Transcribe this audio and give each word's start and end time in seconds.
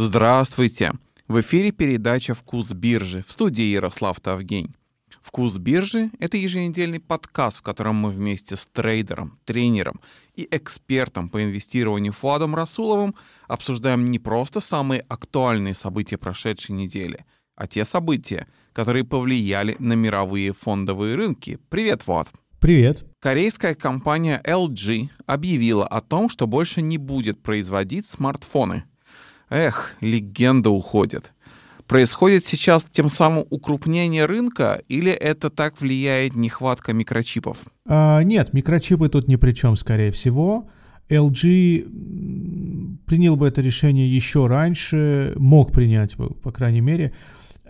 Здравствуйте! 0.00 0.92
В 1.26 1.40
эфире 1.40 1.72
передача 1.72 2.32
«Вкус 2.32 2.70
биржи» 2.70 3.24
в 3.26 3.32
студии 3.32 3.64
Ярослав 3.64 4.20
Тавгень. 4.20 4.76
«Вкус 5.20 5.56
биржи»— 5.56 6.12
это 6.20 6.36
еженедельный 6.36 7.00
подкаст, 7.00 7.58
в 7.58 7.62
котором 7.62 7.96
мы 7.96 8.10
вместе 8.10 8.54
с 8.54 8.68
трейдером, 8.72 9.40
тренером 9.44 10.00
и 10.36 10.46
экспертом 10.52 11.28
по 11.28 11.42
инвестированию 11.42 12.12
Фуадом 12.12 12.54
Расуловым 12.54 13.16
обсуждаем 13.48 14.08
не 14.08 14.20
просто 14.20 14.60
самые 14.60 15.00
актуальные 15.08 15.74
события 15.74 16.16
прошедшей 16.16 16.76
недели, 16.76 17.24
а 17.56 17.66
те 17.66 17.84
события, 17.84 18.46
которые 18.72 19.02
повлияли 19.02 19.74
на 19.80 19.94
мировые 19.94 20.52
фондовые 20.52 21.16
рынки. 21.16 21.58
Привет, 21.70 22.02
Фуад! 22.02 22.28
Привет. 22.60 23.04
Корейская 23.18 23.74
компания 23.74 24.40
LG 24.46 25.08
объявила 25.26 25.88
о 25.88 26.00
том, 26.00 26.28
что 26.28 26.46
больше 26.46 26.82
не 26.82 26.98
будет 26.98 27.42
производить 27.42 28.06
смартфоны. 28.06 28.84
Эх, 29.50 29.94
легенда 30.00 30.70
уходит. 30.70 31.32
Происходит 31.86 32.46
сейчас 32.46 32.86
тем 32.92 33.08
самым 33.08 33.46
укрупнение 33.48 34.26
рынка 34.26 34.82
или 34.88 35.10
это 35.10 35.48
так 35.48 35.80
влияет 35.80 36.36
нехватка 36.36 36.92
микрочипов? 36.92 37.56
А, 37.86 38.22
нет, 38.22 38.52
микрочипы 38.52 39.08
тут 39.08 39.26
ни 39.26 39.36
при 39.36 39.52
чем, 39.52 39.74
скорее 39.74 40.12
всего. 40.12 40.68
LG 41.08 41.84
принял 43.06 43.36
бы 43.36 43.48
это 43.48 43.62
решение 43.62 44.14
еще 44.14 44.46
раньше, 44.46 45.32
мог 45.36 45.72
принять 45.72 46.16
бы, 46.16 46.28
по 46.28 46.52
крайней 46.52 46.82
мере. 46.82 47.14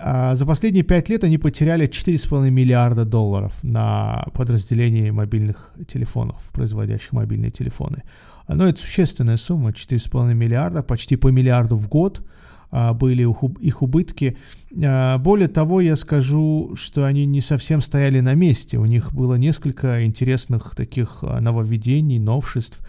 А 0.01 0.37
за 0.37 0.47
последние 0.47 0.85
пять 0.85 1.09
лет 1.09 1.25
они 1.25 1.39
потеряли 1.39 1.89
4,5 1.89 2.51
миллиарда 2.51 3.05
долларов 3.05 3.53
на 3.63 4.27
подразделение 4.33 5.11
мобильных 5.11 5.73
телефонов, 5.89 6.49
производящих 6.53 7.13
мобильные 7.13 7.51
телефоны. 7.51 8.05
Но 8.47 8.67
это 8.67 8.81
существенная 8.81 9.37
сумма, 9.37 9.71
4,5 9.71 10.35
миллиарда, 10.35 10.83
почти 10.83 11.17
по 11.17 11.29
миллиарду 11.29 11.77
в 11.77 11.89
год 11.89 12.23
а, 12.71 12.95
были 12.95 13.27
их 13.61 13.83
убытки. 13.83 14.37
А, 14.85 15.19
более 15.19 15.49
того, 15.49 15.81
я 15.81 15.97
скажу, 15.97 16.73
что 16.77 17.05
они 17.05 17.27
не 17.27 17.41
совсем 17.41 17.81
стояли 17.81 18.21
на 18.21 18.35
месте. 18.35 18.79
У 18.79 18.85
них 18.85 19.13
было 19.13 19.35
несколько 19.35 20.05
интересных 20.05 20.77
таких 20.77 21.23
нововведений, 21.23 22.19
новшеств. 22.19 22.81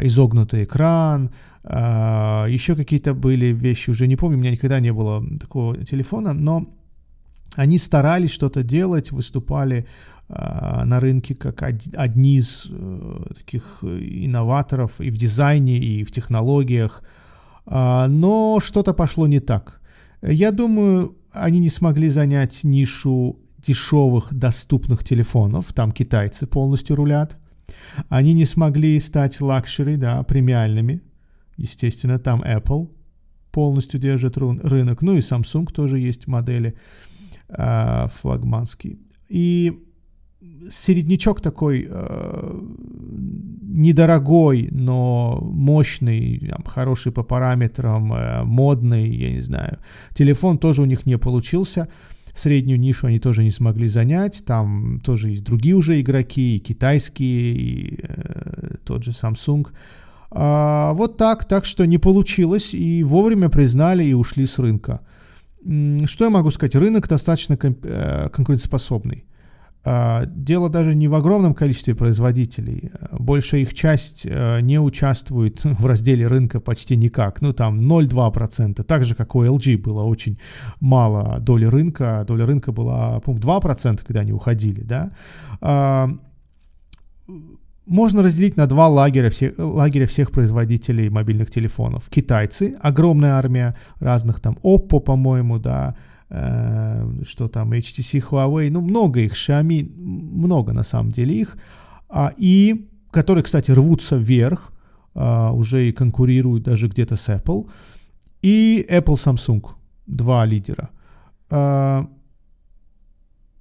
Изогнутый 0.00 0.64
экран, 0.64 1.30
еще 1.66 2.76
какие-то 2.76 3.14
были 3.14 3.46
вещи, 3.46 3.90
уже 3.90 4.06
не 4.06 4.16
помню, 4.16 4.36
у 4.36 4.40
меня 4.40 4.50
никогда 4.50 4.80
не 4.80 4.92
было 4.92 5.24
такого 5.38 5.76
телефона, 5.84 6.34
но 6.34 6.74
они 7.56 7.78
старались 7.78 8.30
что-то 8.30 8.62
делать, 8.62 9.12
выступали 9.12 9.86
э, 10.28 10.84
на 10.84 11.00
рынке 11.00 11.34
как 11.34 11.62
од, 11.62 11.82
одни 11.94 12.36
из 12.36 12.66
э, 12.70 13.22
таких 13.36 13.78
инноваторов 13.82 15.00
и 15.00 15.10
в 15.10 15.16
дизайне, 15.16 15.78
и 15.78 16.04
в 16.04 16.10
технологиях, 16.10 17.02
э, 17.66 18.06
но 18.08 18.60
что-то 18.60 18.92
пошло 18.92 19.26
не 19.26 19.40
так. 19.40 19.80
Я 20.22 20.50
думаю, 20.50 21.16
они 21.32 21.60
не 21.60 21.70
смогли 21.70 22.08
занять 22.08 22.64
нишу 22.64 23.38
дешевых 23.58 24.34
доступных 24.34 25.04
телефонов, 25.04 25.72
там 25.72 25.92
китайцы 25.92 26.46
полностью 26.46 26.96
рулят. 26.96 27.38
Они 28.08 28.34
не 28.34 28.44
смогли 28.44 29.00
стать 29.00 29.40
luxury, 29.40 29.96
да, 29.96 30.22
премиальными. 30.22 31.00
Естественно, 31.56 32.18
там 32.18 32.42
Apple 32.42 32.90
полностью 33.52 34.00
держит 34.00 34.36
рынок, 34.36 35.02
ну 35.02 35.16
и 35.16 35.20
Samsung 35.20 35.72
тоже 35.72 35.98
есть 35.98 36.26
модели. 36.26 36.74
Э, 37.48 38.08
флагманский. 38.08 38.98
И 39.28 39.80
середнячок 40.70 41.40
такой 41.40 41.86
э, 41.88 42.60
недорогой, 43.62 44.68
но 44.70 45.40
мощный, 45.42 46.38
там, 46.48 46.64
хороший 46.64 47.12
по 47.12 47.22
параметрам, 47.22 48.12
э, 48.12 48.44
модный, 48.44 49.14
я 49.14 49.30
не 49.32 49.40
знаю. 49.40 49.78
Телефон 50.14 50.58
тоже 50.58 50.82
у 50.82 50.86
них 50.86 51.06
не 51.06 51.18
получился. 51.18 51.88
Среднюю 52.34 52.80
нишу 52.80 53.06
они 53.06 53.20
тоже 53.20 53.44
не 53.44 53.50
смогли 53.50 53.88
занять. 53.88 54.44
Там 54.44 55.00
тоже 55.04 55.30
есть 55.30 55.44
другие 55.44 55.76
уже 55.76 56.00
игроки, 56.00 56.56
и 56.56 56.60
китайские, 56.60 57.54
и 57.54 58.00
э, 58.02 58.76
тот 58.84 59.04
же 59.04 59.12
Samsung. 59.12 59.68
А, 60.36 60.92
вот 60.94 61.16
так, 61.16 61.44
так 61.44 61.64
что 61.64 61.86
не 61.86 61.98
получилось, 61.98 62.74
и 62.74 63.04
вовремя 63.04 63.48
признали 63.48 64.04
и 64.04 64.14
ушли 64.14 64.46
с 64.46 64.58
рынка. 64.58 65.00
Что 66.06 66.24
я 66.24 66.30
могу 66.30 66.50
сказать? 66.50 66.74
Рынок 66.74 67.08
достаточно 67.08 67.56
э, 67.60 68.28
конкурентоспособный. 68.30 69.24
А, 69.86 70.24
дело 70.26 70.68
даже 70.68 70.94
не 70.94 71.08
в 71.08 71.14
огромном 71.14 71.54
количестве 71.54 71.94
производителей. 71.94 72.90
Большая 73.12 73.60
их 73.60 73.74
часть 73.74 74.26
э, 74.26 74.60
не 74.60 74.80
участвует 74.80 75.62
в 75.64 75.86
разделе 75.86 76.26
рынка 76.26 76.58
почти 76.58 76.96
никак. 76.96 77.40
Ну, 77.40 77.52
там 77.52 77.80
0,2%. 77.80 78.82
Так 78.82 79.04
же, 79.04 79.14
как 79.14 79.36
у 79.36 79.44
LG 79.44 79.78
было 79.78 80.02
очень 80.02 80.38
мало 80.80 81.38
доли 81.38 81.66
рынка. 81.66 82.24
Доля 82.26 82.44
рынка 82.44 82.72
была, 82.72 83.20
по-моему, 83.20 83.46
2%, 83.46 84.04
когда 84.04 84.20
они 84.20 84.32
уходили, 84.32 84.80
да 84.80 85.12
а, 85.60 86.10
можно 87.86 88.22
разделить 88.22 88.56
на 88.56 88.66
два 88.66 88.88
лагеря, 88.88 89.30
все, 89.30 89.54
лагеря 89.58 90.06
всех 90.06 90.30
производителей 90.30 91.10
мобильных 91.10 91.50
телефонов. 91.50 92.08
Китайцы, 92.08 92.76
огромная 92.80 93.32
армия 93.32 93.74
разных 94.00 94.40
там, 94.40 94.56
Oppo, 94.62 95.00
по-моему, 95.00 95.58
да, 95.58 95.94
э, 96.30 97.22
что 97.26 97.48
там, 97.48 97.72
HTC, 97.72 98.24
Huawei, 98.30 98.70
ну, 98.70 98.80
много 98.80 99.20
их, 99.20 99.32
Xiaomi, 99.34 99.84
много 99.96 100.72
на 100.72 100.82
самом 100.82 101.10
деле 101.10 101.34
их, 101.34 101.58
а, 102.08 102.32
и 102.36 102.88
которые, 103.10 103.44
кстати, 103.44 103.70
рвутся 103.72 104.16
вверх, 104.16 104.72
а, 105.14 105.52
уже 105.52 105.88
и 105.88 105.92
конкурируют 105.92 106.64
даже 106.64 106.88
где-то 106.88 107.16
с 107.16 107.28
Apple, 107.28 107.68
и 108.42 108.86
Apple, 108.90 109.14
Samsung, 109.14 109.62
два 110.06 110.46
лидера. 110.46 110.90
А, 111.50 112.08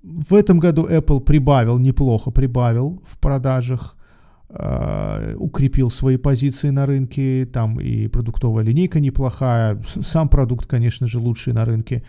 в 0.01 0.33
этом 0.33 0.59
году 0.59 0.87
Apple 0.87 1.19
прибавил, 1.19 1.79
неплохо 1.79 2.31
прибавил 2.31 3.01
в 3.05 3.17
продажах, 3.19 3.95
укрепил 4.49 5.89
свои 5.89 6.17
позиции 6.17 6.69
на 6.69 6.85
рынке, 6.85 7.45
там 7.45 7.79
и 7.79 8.07
продуктовая 8.07 8.63
линейка 8.63 8.99
неплохая, 8.99 9.81
сам 10.03 10.29
продукт, 10.29 10.67
конечно 10.67 11.07
же, 11.07 11.19
лучший 11.19 11.53
на 11.53 11.65
рынке. 11.65 12.03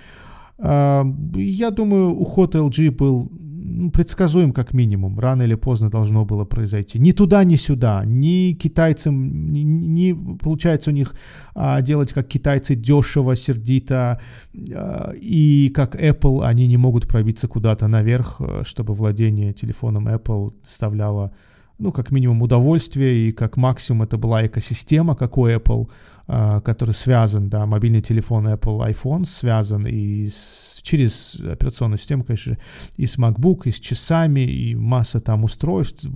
Э, 0.58 1.04
я 1.36 1.70
думаю, 1.70 2.10
уход 2.10 2.54
LG 2.54 2.90
был 2.90 3.30
ну, 3.66 3.90
предсказуем 3.90 4.52
как 4.52 4.74
минимум. 4.74 5.18
Рано 5.18 5.42
или 5.42 5.54
поздно 5.54 5.90
должно 5.90 6.24
было 6.24 6.44
произойти. 6.44 6.98
Ни 6.98 7.12
туда, 7.12 7.44
ни 7.44 7.56
сюда. 7.56 8.04
Ни 8.04 8.52
китайцам, 8.52 9.52
не 9.52 10.14
получается 10.14 10.90
у 10.90 10.92
них 10.92 11.14
а, 11.54 11.80
делать 11.80 12.12
как 12.12 12.28
китайцы 12.28 12.74
дешево, 12.74 13.34
сердито. 13.34 14.20
А, 14.74 15.12
и 15.16 15.70
как 15.74 15.96
Apple 15.96 16.44
они 16.44 16.68
не 16.68 16.76
могут 16.76 17.08
пробиться 17.08 17.48
куда-то 17.48 17.88
наверх, 17.88 18.40
э, 18.40 18.62
чтобы 18.64 18.94
владение 18.94 19.52
телефоном 19.52 20.08
Apple 20.08 20.52
составляло 20.62 21.32
ну, 21.78 21.92
как 21.92 22.12
минимум, 22.12 22.42
удовольствие, 22.42 23.28
и 23.28 23.32
как 23.32 23.56
максимум 23.56 24.02
это 24.02 24.16
была 24.16 24.46
экосистема, 24.46 25.16
как 25.16 25.36
у 25.38 25.48
Apple, 25.48 25.88
э, 26.28 26.60
который 26.64 26.94
связан, 26.94 27.48
да, 27.48 27.66
мобильный 27.66 28.00
телефон 28.00 28.46
Apple 28.46 28.90
iPhone 28.92 29.24
связан 29.24 29.86
и 29.86 30.28
с, 30.28 30.80
через 30.82 31.34
операционную 31.34 31.98
систему, 31.98 32.24
конечно, 32.24 32.58
и 32.96 33.06
с 33.06 33.18
MacBook, 33.18 33.62
и 33.64 33.70
с 33.70 33.80
часами, 33.80 34.40
и 34.40 34.74
масса 34.74 35.20
там 35.20 35.44
устройств. 35.44 36.06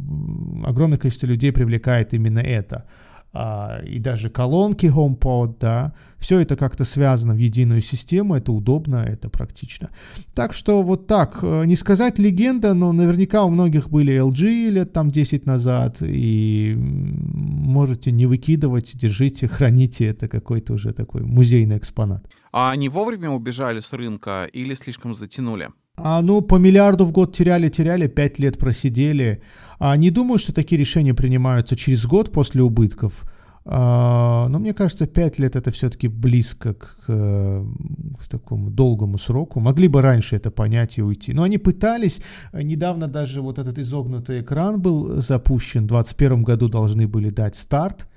Огромное 0.64 0.98
количество 0.98 1.26
людей 1.26 1.52
привлекает 1.52 2.14
именно 2.14 2.40
это 2.40 2.84
а, 3.32 3.80
и 3.84 3.98
даже 3.98 4.30
колонки 4.30 4.86
HomePod, 4.86 5.56
да, 5.60 5.92
все 6.18 6.40
это 6.40 6.56
как-то 6.56 6.84
связано 6.84 7.34
в 7.34 7.38
единую 7.38 7.82
систему, 7.82 8.34
это 8.34 8.52
удобно, 8.52 8.96
это 8.96 9.28
практично. 9.28 9.90
Так 10.34 10.54
что 10.54 10.82
вот 10.82 11.06
так, 11.06 11.38
э, 11.42 11.64
не 11.66 11.76
сказать 11.76 12.18
легенда, 12.18 12.74
но 12.74 12.92
наверняка 12.92 13.44
у 13.44 13.50
многих 13.50 13.90
были 13.90 14.14
LG 14.14 14.70
лет 14.70 14.92
там 14.92 15.10
10 15.10 15.46
назад, 15.46 15.98
и 16.02 16.74
можете 16.78 18.12
не 18.12 18.26
выкидывать, 18.26 18.96
держите, 18.96 19.46
храните, 19.46 20.06
это 20.06 20.26
какой-то 20.26 20.72
уже 20.72 20.92
такой 20.92 21.22
музейный 21.22 21.76
экспонат. 21.76 22.28
А 22.50 22.70
они 22.70 22.88
вовремя 22.88 23.30
убежали 23.30 23.80
с 23.80 23.92
рынка 23.92 24.48
или 24.52 24.74
слишком 24.74 25.14
затянули? 25.14 25.68
А, 26.00 26.22
ну, 26.22 26.40
по 26.42 26.56
миллиарду 26.56 27.04
в 27.04 27.12
год 27.12 27.36
теряли-теряли, 27.36 28.08
пять 28.08 28.38
лет 28.38 28.58
просидели. 28.58 29.40
А, 29.78 29.96
не 29.96 30.10
думаю, 30.10 30.38
что 30.38 30.52
такие 30.52 30.78
решения 30.78 31.14
принимаются 31.14 31.76
через 31.76 32.06
год 32.06 32.32
после 32.32 32.62
убытков. 32.62 33.24
А, 33.64 34.48
но 34.48 34.58
мне 34.58 34.72
кажется, 34.72 35.06
пять 35.06 35.38
лет 35.38 35.54
это 35.54 35.70
все-таки 35.70 36.08
близко 36.08 36.74
к, 36.74 36.86
к 37.06 38.28
такому 38.30 38.70
долгому 38.70 39.18
сроку. 39.18 39.60
Могли 39.60 39.88
бы 39.88 40.00
раньше 40.00 40.36
это 40.36 40.50
понять 40.50 40.98
и 40.98 41.02
уйти. 41.02 41.34
Но 41.34 41.42
они 41.42 41.58
пытались. 41.58 42.22
Недавно 42.52 43.08
даже 43.08 43.42
вот 43.42 43.58
этот 43.58 43.78
изогнутый 43.78 44.40
экран 44.40 44.80
был 44.80 45.20
запущен. 45.20 45.84
В 45.84 45.88
2021 45.88 46.44
году 46.44 46.68
должны 46.68 47.06
были 47.06 47.30
дать 47.30 47.56
старт 47.56 48.07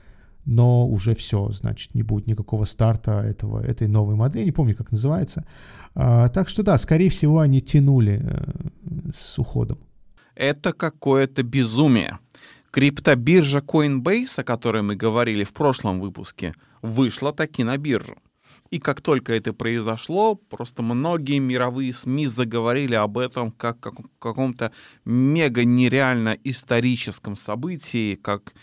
но 0.45 0.87
уже 0.87 1.15
все, 1.15 1.49
значит, 1.51 1.95
не 1.95 2.03
будет 2.03 2.27
никакого 2.27 2.65
старта 2.65 3.21
этого, 3.21 3.63
этой 3.63 3.87
новой 3.87 4.15
модели, 4.15 4.45
не 4.45 4.51
помню, 4.51 4.75
как 4.75 4.91
называется. 4.91 5.45
А, 5.93 6.27
так 6.29 6.49
что 6.49 6.63
да, 6.63 6.77
скорее 6.77 7.09
всего, 7.09 7.39
они 7.39 7.61
тянули 7.61 8.21
э, 8.23 9.11
с 9.17 9.37
уходом. 9.39 9.79
Это 10.35 10.73
какое-то 10.73 11.43
безумие. 11.43 12.19
Криптобиржа 12.71 13.59
Coinbase, 13.59 14.39
о 14.39 14.43
которой 14.43 14.81
мы 14.81 14.95
говорили 14.95 15.43
в 15.43 15.53
прошлом 15.53 15.99
выпуске, 15.99 16.55
вышла 16.81 17.33
таки 17.33 17.63
на 17.63 17.77
биржу. 17.77 18.15
И 18.71 18.79
как 18.79 19.01
только 19.01 19.33
это 19.33 19.51
произошло, 19.51 20.35
просто 20.35 20.81
многие 20.81 21.39
мировые 21.39 21.93
СМИ 21.93 22.27
заговорили 22.27 22.95
об 22.95 23.17
этом 23.17 23.51
как 23.51 23.85
о 23.85 23.91
каком-то 24.19 24.71
мега 25.03 25.65
нереально 25.65 26.37
историческом 26.45 27.35
событии, 27.35 28.15
как 28.15 28.53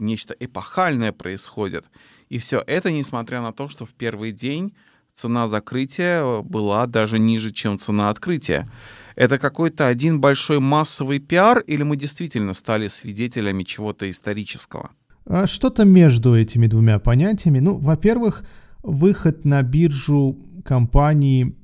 нечто 0.00 0.34
эпохальное 0.38 1.12
происходит. 1.12 1.86
И 2.28 2.38
все 2.38 2.62
это 2.66 2.90
несмотря 2.90 3.40
на 3.40 3.52
то, 3.52 3.68
что 3.68 3.86
в 3.86 3.94
первый 3.94 4.32
день 4.32 4.74
цена 5.12 5.46
закрытия 5.46 6.42
была 6.42 6.86
даже 6.86 7.18
ниже, 7.18 7.52
чем 7.52 7.78
цена 7.78 8.10
открытия. 8.10 8.70
Это 9.16 9.38
какой-то 9.38 9.88
один 9.88 10.20
большой 10.20 10.60
массовый 10.60 11.18
пиар 11.18 11.58
или 11.60 11.82
мы 11.82 11.96
действительно 11.96 12.54
стали 12.54 12.88
свидетелями 12.88 13.64
чего-то 13.64 14.08
исторического? 14.08 14.90
А 15.26 15.46
что-то 15.46 15.84
между 15.84 16.36
этими 16.36 16.68
двумя 16.68 16.98
понятиями. 16.98 17.58
Ну, 17.58 17.76
во-первых, 17.76 18.44
выход 18.82 19.44
на 19.44 19.62
биржу 19.62 20.38
компании 20.64 21.56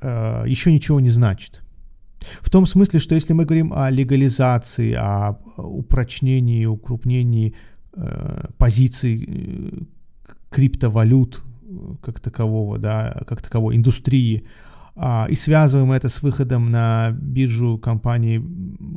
э, 0.00 0.44
еще 0.46 0.72
ничего 0.72 1.00
не 1.00 1.10
значит. 1.10 1.63
В 2.40 2.50
том 2.50 2.66
смысле, 2.66 3.00
что 3.00 3.14
если 3.14 3.32
мы 3.32 3.44
говорим 3.44 3.72
о 3.72 3.90
легализации, 3.90 4.92
о 4.92 5.38
упрочнении, 5.56 6.66
укрупнении 6.66 7.54
э, 7.94 8.46
позиций 8.58 9.24
э, 9.26 9.82
криптовалют 10.50 11.42
как 12.02 12.20
такового, 12.20 12.78
да, 12.78 13.22
как 13.26 13.42
таковой 13.42 13.76
индустрии, 13.76 14.44
а, 14.96 15.26
и 15.28 15.34
связываем 15.34 15.90
это 15.90 16.08
с 16.08 16.22
выходом 16.22 16.70
на 16.70 17.10
биржу 17.10 17.78
компании 17.78 18.38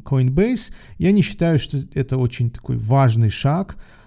Coinbase, 0.04 0.72
я 1.00 1.12
не 1.12 1.24
считаю, 1.24 1.58
что 1.58 1.78
это 1.96 2.18
очень 2.18 2.52
такой 2.52 2.78
важный 2.78 3.30
шаг, 3.32 3.78
э, 3.78 4.07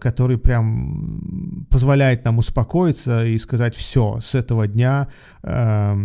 который 0.00 0.38
прям 0.38 1.66
позволяет 1.70 2.24
нам 2.24 2.38
успокоиться 2.38 3.26
и 3.26 3.36
сказать, 3.38 3.74
все, 3.74 4.20
с 4.20 4.34
этого 4.34 4.66
дня 4.66 5.08
э, 5.42 5.96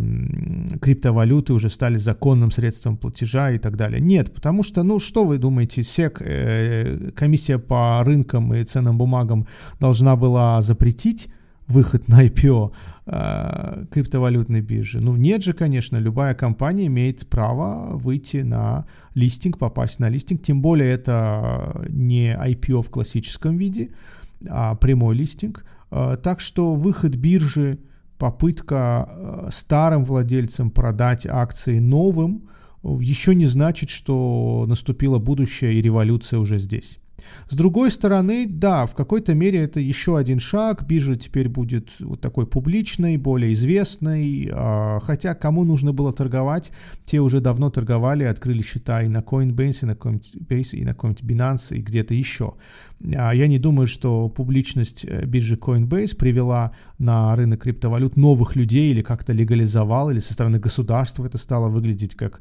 криптовалюты 0.81 1.53
уже 1.53 1.69
стали 1.69 1.97
законным 1.97 2.51
средством 2.51 2.97
платежа 2.97 3.51
и 3.51 3.57
так 3.57 3.77
далее. 3.77 4.01
Нет, 4.01 4.33
потому 4.33 4.63
что, 4.63 4.83
ну, 4.83 4.99
что 4.99 5.25
вы 5.25 5.37
думаете, 5.37 5.83
СЕК, 5.83 6.21
э, 6.21 7.11
комиссия 7.15 7.59
по 7.59 8.03
рынкам 8.03 8.53
и 8.53 8.63
ценным 8.63 8.97
бумагам 8.97 9.47
должна 9.79 10.15
была 10.15 10.61
запретить 10.61 11.29
выход 11.67 12.07
на 12.07 12.25
IPO 12.25 12.71
э, 13.05 13.85
криптовалютной 13.91 14.61
биржи? 14.61 14.99
Ну, 14.99 15.15
нет 15.15 15.43
же, 15.43 15.53
конечно, 15.53 15.97
любая 15.97 16.35
компания 16.35 16.87
имеет 16.87 17.27
право 17.27 17.95
выйти 17.97 18.37
на 18.37 18.85
листинг, 19.15 19.57
попасть 19.57 19.99
на 19.99 20.09
листинг, 20.09 20.43
тем 20.43 20.61
более 20.61 20.91
это 20.91 21.85
не 21.89 22.33
IPO 22.33 22.81
в 22.81 22.89
классическом 22.89 23.57
виде, 23.57 23.91
а 24.47 24.75
прямой 24.75 25.15
листинг. 25.15 25.65
Э, 25.91 26.17
так 26.21 26.39
что 26.39 26.73
выход 26.75 27.15
биржи, 27.15 27.79
попытка 28.17 29.09
э, 29.09 29.49
старым 29.51 30.05
владельцам 30.05 30.71
продать 30.71 31.25
акции 31.25 31.79
новым, 31.79 32.49
еще 32.83 33.33
не 33.33 33.45
значит, 33.45 33.89
что 33.89 34.65
наступило 34.67 35.17
будущее 35.17 35.75
и 35.75 35.81
революция 35.81 36.39
уже 36.39 36.59
здесь. 36.59 36.99
С 37.49 37.55
другой 37.55 37.91
стороны, 37.91 38.45
да, 38.47 38.85
в 38.85 38.95
какой-то 38.95 39.33
мере 39.33 39.59
это 39.59 39.79
еще 39.79 40.17
один 40.17 40.39
шаг. 40.39 40.83
Биржа 40.85 41.15
теперь 41.15 41.49
будет 41.49 41.89
вот 41.99 42.21
такой 42.21 42.47
публичной, 42.47 43.17
более 43.17 43.53
известной. 43.53 44.49
А, 44.51 44.99
хотя 45.01 45.33
кому 45.33 45.63
нужно 45.63 45.93
было 45.93 46.13
торговать, 46.13 46.71
те 47.05 47.19
уже 47.19 47.41
давно 47.41 47.69
торговали, 47.69 48.23
открыли 48.23 48.61
счета 48.61 49.03
и 49.03 49.07
на 49.07 49.19
Coinbase, 49.19 49.79
и 49.81 49.85
на 49.85 49.91
Coinbase, 49.91 50.75
и 50.77 50.83
на 50.83 50.93
какой-нибудь 50.93 51.23
Binance, 51.23 51.75
и 51.75 51.81
где-то 51.81 52.13
еще. 52.13 52.55
А, 53.15 53.33
я 53.33 53.47
не 53.47 53.59
думаю, 53.59 53.87
что 53.87 54.29
публичность 54.29 55.05
э, 55.05 55.25
биржи 55.25 55.55
Coinbase 55.55 56.15
привела 56.15 56.71
на 56.99 57.35
рынок 57.35 57.63
криптовалют 57.63 58.17
новых 58.17 58.55
людей 58.55 58.91
или 58.91 59.01
как-то 59.01 59.33
легализовала, 59.33 60.11
или 60.11 60.19
со 60.19 60.33
стороны 60.33 60.59
государства 60.59 61.25
это 61.25 61.37
стало 61.37 61.69
выглядеть 61.69 62.15
как... 62.15 62.39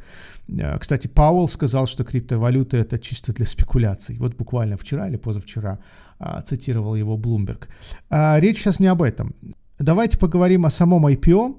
Э, 0.49 0.79
кстати, 0.79 1.09
Пауэлл 1.09 1.49
сказал, 1.49 1.87
что 1.87 2.05
криптовалюты 2.05 2.77
это 2.77 2.99
чисто 2.99 3.33
для 3.33 3.47
спекуляций. 3.47 4.17
Вот 4.19 4.37
буквально 4.37 4.77
вчера 4.77 5.09
или 5.09 5.17
позавчера 5.17 5.79
а, 6.19 6.41
цитировал 6.43 6.95
его 6.95 7.17
Bloomberg. 7.17 7.67
А, 8.11 8.39
речь 8.41 8.59
сейчас 8.59 8.81
не 8.81 8.87
об 8.87 9.03
этом. 9.03 9.35
Давайте 9.79 10.19
поговорим 10.19 10.65
о 10.65 10.71
самом 10.71 11.07
IPO. 11.07 11.57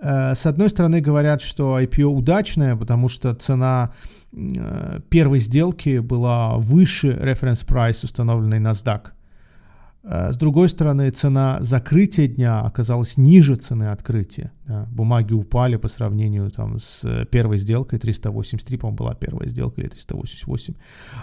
Э, 0.00 0.34
с 0.34 0.46
одной 0.46 0.68
стороны 0.70 1.00
говорят, 1.00 1.40
что 1.40 1.78
IPO 1.78 2.04
удачное, 2.04 2.76
потому 2.76 3.08
что 3.08 3.34
цена 3.34 3.92
э, 4.32 5.00
первой 5.10 5.40
сделки 5.40 5.98
была 5.98 6.56
выше 6.56 7.18
референс 7.20 7.62
прайс, 7.64 8.02
установленный 8.04 8.60
NASDAQ. 8.60 9.00
Э, 10.02 10.32
с 10.32 10.38
другой 10.38 10.70
стороны, 10.70 11.10
цена 11.10 11.58
закрытия 11.60 12.26
дня 12.28 12.60
оказалась 12.60 13.18
ниже 13.18 13.56
цены 13.56 13.90
открытия. 13.90 14.52
Да. 14.66 14.86
Бумаги 14.90 15.34
упали 15.34 15.76
по 15.76 15.88
сравнению 15.88 16.50
там, 16.50 16.80
с 16.80 17.26
первой 17.30 17.58
сделкой, 17.58 17.98
383, 17.98 18.78
по-моему, 18.78 18.96
была 18.96 19.14
первая 19.14 19.48
сделка, 19.48 19.82
или 19.82 19.88
388. 19.88 20.74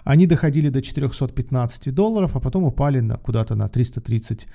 Они 0.03 0.27
доходили 0.27 0.69
до 0.69 0.81
415 0.81 1.93
долларов, 1.93 2.35
а 2.35 2.39
потом 2.39 2.63
упали 2.63 2.99
на, 2.99 3.17
куда-то 3.17 3.55
на 3.55 3.67
330 3.67 4.47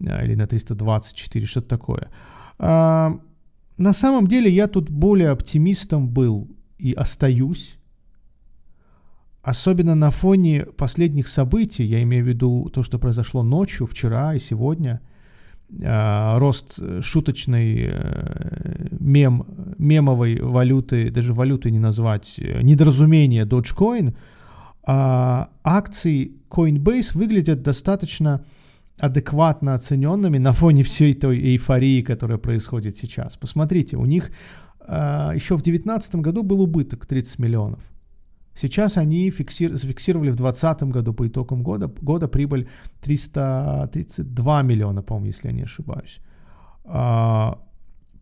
или 0.00 0.34
на 0.34 0.46
324, 0.46 1.46
что-то 1.46 1.68
такое. 1.68 2.10
На 3.80 3.94
самом 3.94 4.26
деле 4.26 4.50
я 4.50 4.66
тут 4.68 4.90
более 4.90 5.30
оптимистом 5.30 6.06
был 6.06 6.54
и 6.78 6.92
остаюсь. 6.92 7.78
Особенно 9.42 9.94
на 9.94 10.10
фоне 10.10 10.66
последних 10.76 11.28
событий, 11.28 11.84
я 11.84 12.02
имею 12.02 12.26
в 12.26 12.28
виду 12.28 12.68
то, 12.74 12.82
что 12.82 12.98
произошло 12.98 13.42
ночью, 13.42 13.86
вчера 13.86 14.34
и 14.34 14.38
сегодня, 14.38 15.00
э, 15.80 16.38
рост 16.38 16.78
шуточной 17.00 17.88
э, 17.90 18.88
мем, 19.00 19.46
мемовой 19.78 20.42
валюты, 20.42 21.10
даже 21.10 21.32
валюты 21.32 21.70
не 21.70 21.78
назвать, 21.78 22.34
э, 22.36 22.60
недоразумение 22.60 23.46
Dogecoin, 23.46 24.10
э, 24.10 24.14
акции 24.84 26.32
Coinbase 26.50 27.16
выглядят 27.16 27.62
достаточно 27.62 28.44
адекватно 29.00 29.74
оцененными 29.74 30.38
на 30.38 30.52
фоне 30.52 30.82
всей 30.82 31.14
той 31.14 31.38
эйфории, 31.38 32.02
которая 32.02 32.38
происходит 32.38 32.96
сейчас. 32.96 33.36
Посмотрите, 33.36 33.96
у 33.96 34.06
них 34.06 34.30
э, 34.80 35.32
еще 35.34 35.56
в 35.56 35.62
2019 35.62 36.16
году 36.16 36.42
был 36.42 36.60
убыток 36.60 37.06
30 37.06 37.38
миллионов. 37.38 37.80
Сейчас 38.54 38.96
они 38.96 39.30
фиксир, 39.30 39.72
зафиксировали 39.72 40.30
в 40.30 40.36
2020 40.36 40.82
году 40.92 41.14
по 41.14 41.26
итогам 41.26 41.62
года, 41.62 41.90
года 42.02 42.28
прибыль 42.28 42.68
332 43.00 44.62
миллиона, 44.62 45.02
по-моему, 45.02 45.26
если 45.26 45.48
я 45.48 45.54
не 45.54 45.62
ошибаюсь. 45.62 46.20
А, 46.84 47.58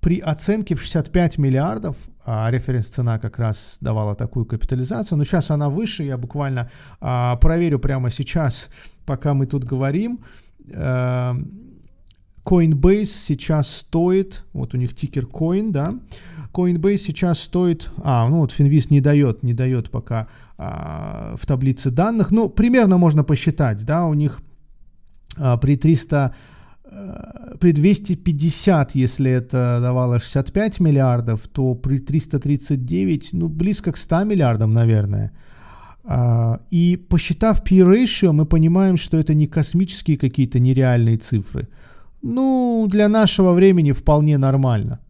при 0.00 0.20
оценке 0.20 0.74
в 0.74 0.82
65 0.82 1.38
миллиардов, 1.38 1.96
а 2.24 2.50
референс-цена 2.50 3.18
как 3.18 3.38
раз 3.38 3.78
давала 3.80 4.14
такую 4.14 4.46
капитализацию, 4.46 5.18
но 5.18 5.24
сейчас 5.24 5.50
она 5.50 5.68
выше, 5.70 6.04
я 6.04 6.16
буквально 6.16 6.70
а, 7.00 7.36
проверю 7.36 7.78
прямо 7.78 8.10
сейчас, 8.10 8.68
пока 9.06 9.34
мы 9.34 9.46
тут 9.46 9.64
говорим, 9.64 10.20
Coinbase 12.48 13.04
сейчас 13.04 13.68
стоит, 13.68 14.44
вот 14.54 14.74
у 14.74 14.78
них 14.78 14.94
тикер 14.94 15.24
Coin, 15.24 15.70
да, 15.70 15.94
Coinbase 16.52 16.96
сейчас 16.96 17.40
стоит, 17.40 17.90
а, 18.02 18.26
ну 18.26 18.38
вот 18.38 18.54
Finviz 18.58 18.86
не 18.88 19.02
дает, 19.02 19.42
не 19.42 19.52
дает 19.52 19.90
пока 19.90 20.28
а, 20.56 21.34
в 21.36 21.44
таблице 21.44 21.90
данных, 21.90 22.30
ну, 22.30 22.48
примерно 22.48 22.96
можно 22.96 23.22
посчитать, 23.22 23.84
да, 23.84 24.06
у 24.06 24.14
них 24.14 24.40
а, 25.36 25.58
при 25.58 25.76
300, 25.76 26.34
а, 26.84 27.56
при 27.60 27.72
250, 27.72 28.94
если 28.94 29.30
это 29.30 29.78
давало 29.82 30.18
65 30.18 30.80
миллиардов, 30.80 31.48
то 31.48 31.74
при 31.74 31.98
339, 31.98 33.34
ну, 33.34 33.48
близко 33.48 33.92
к 33.92 33.98
100 33.98 34.24
миллиардам, 34.24 34.72
наверное, 34.72 35.32
и 36.70 36.96
посчитав 36.96 37.62
P-ratio, 37.62 38.32
мы 38.32 38.46
понимаем, 38.46 38.96
что 38.96 39.18
это 39.18 39.34
не 39.34 39.46
космические 39.46 40.16
какие-то 40.16 40.58
нереальные 40.58 41.18
цифры. 41.18 41.68
Ну, 42.22 42.86
для 42.90 43.08
нашего 43.08 43.52
времени 43.52 43.92
вполне 43.92 44.38
нормально. 44.38 45.00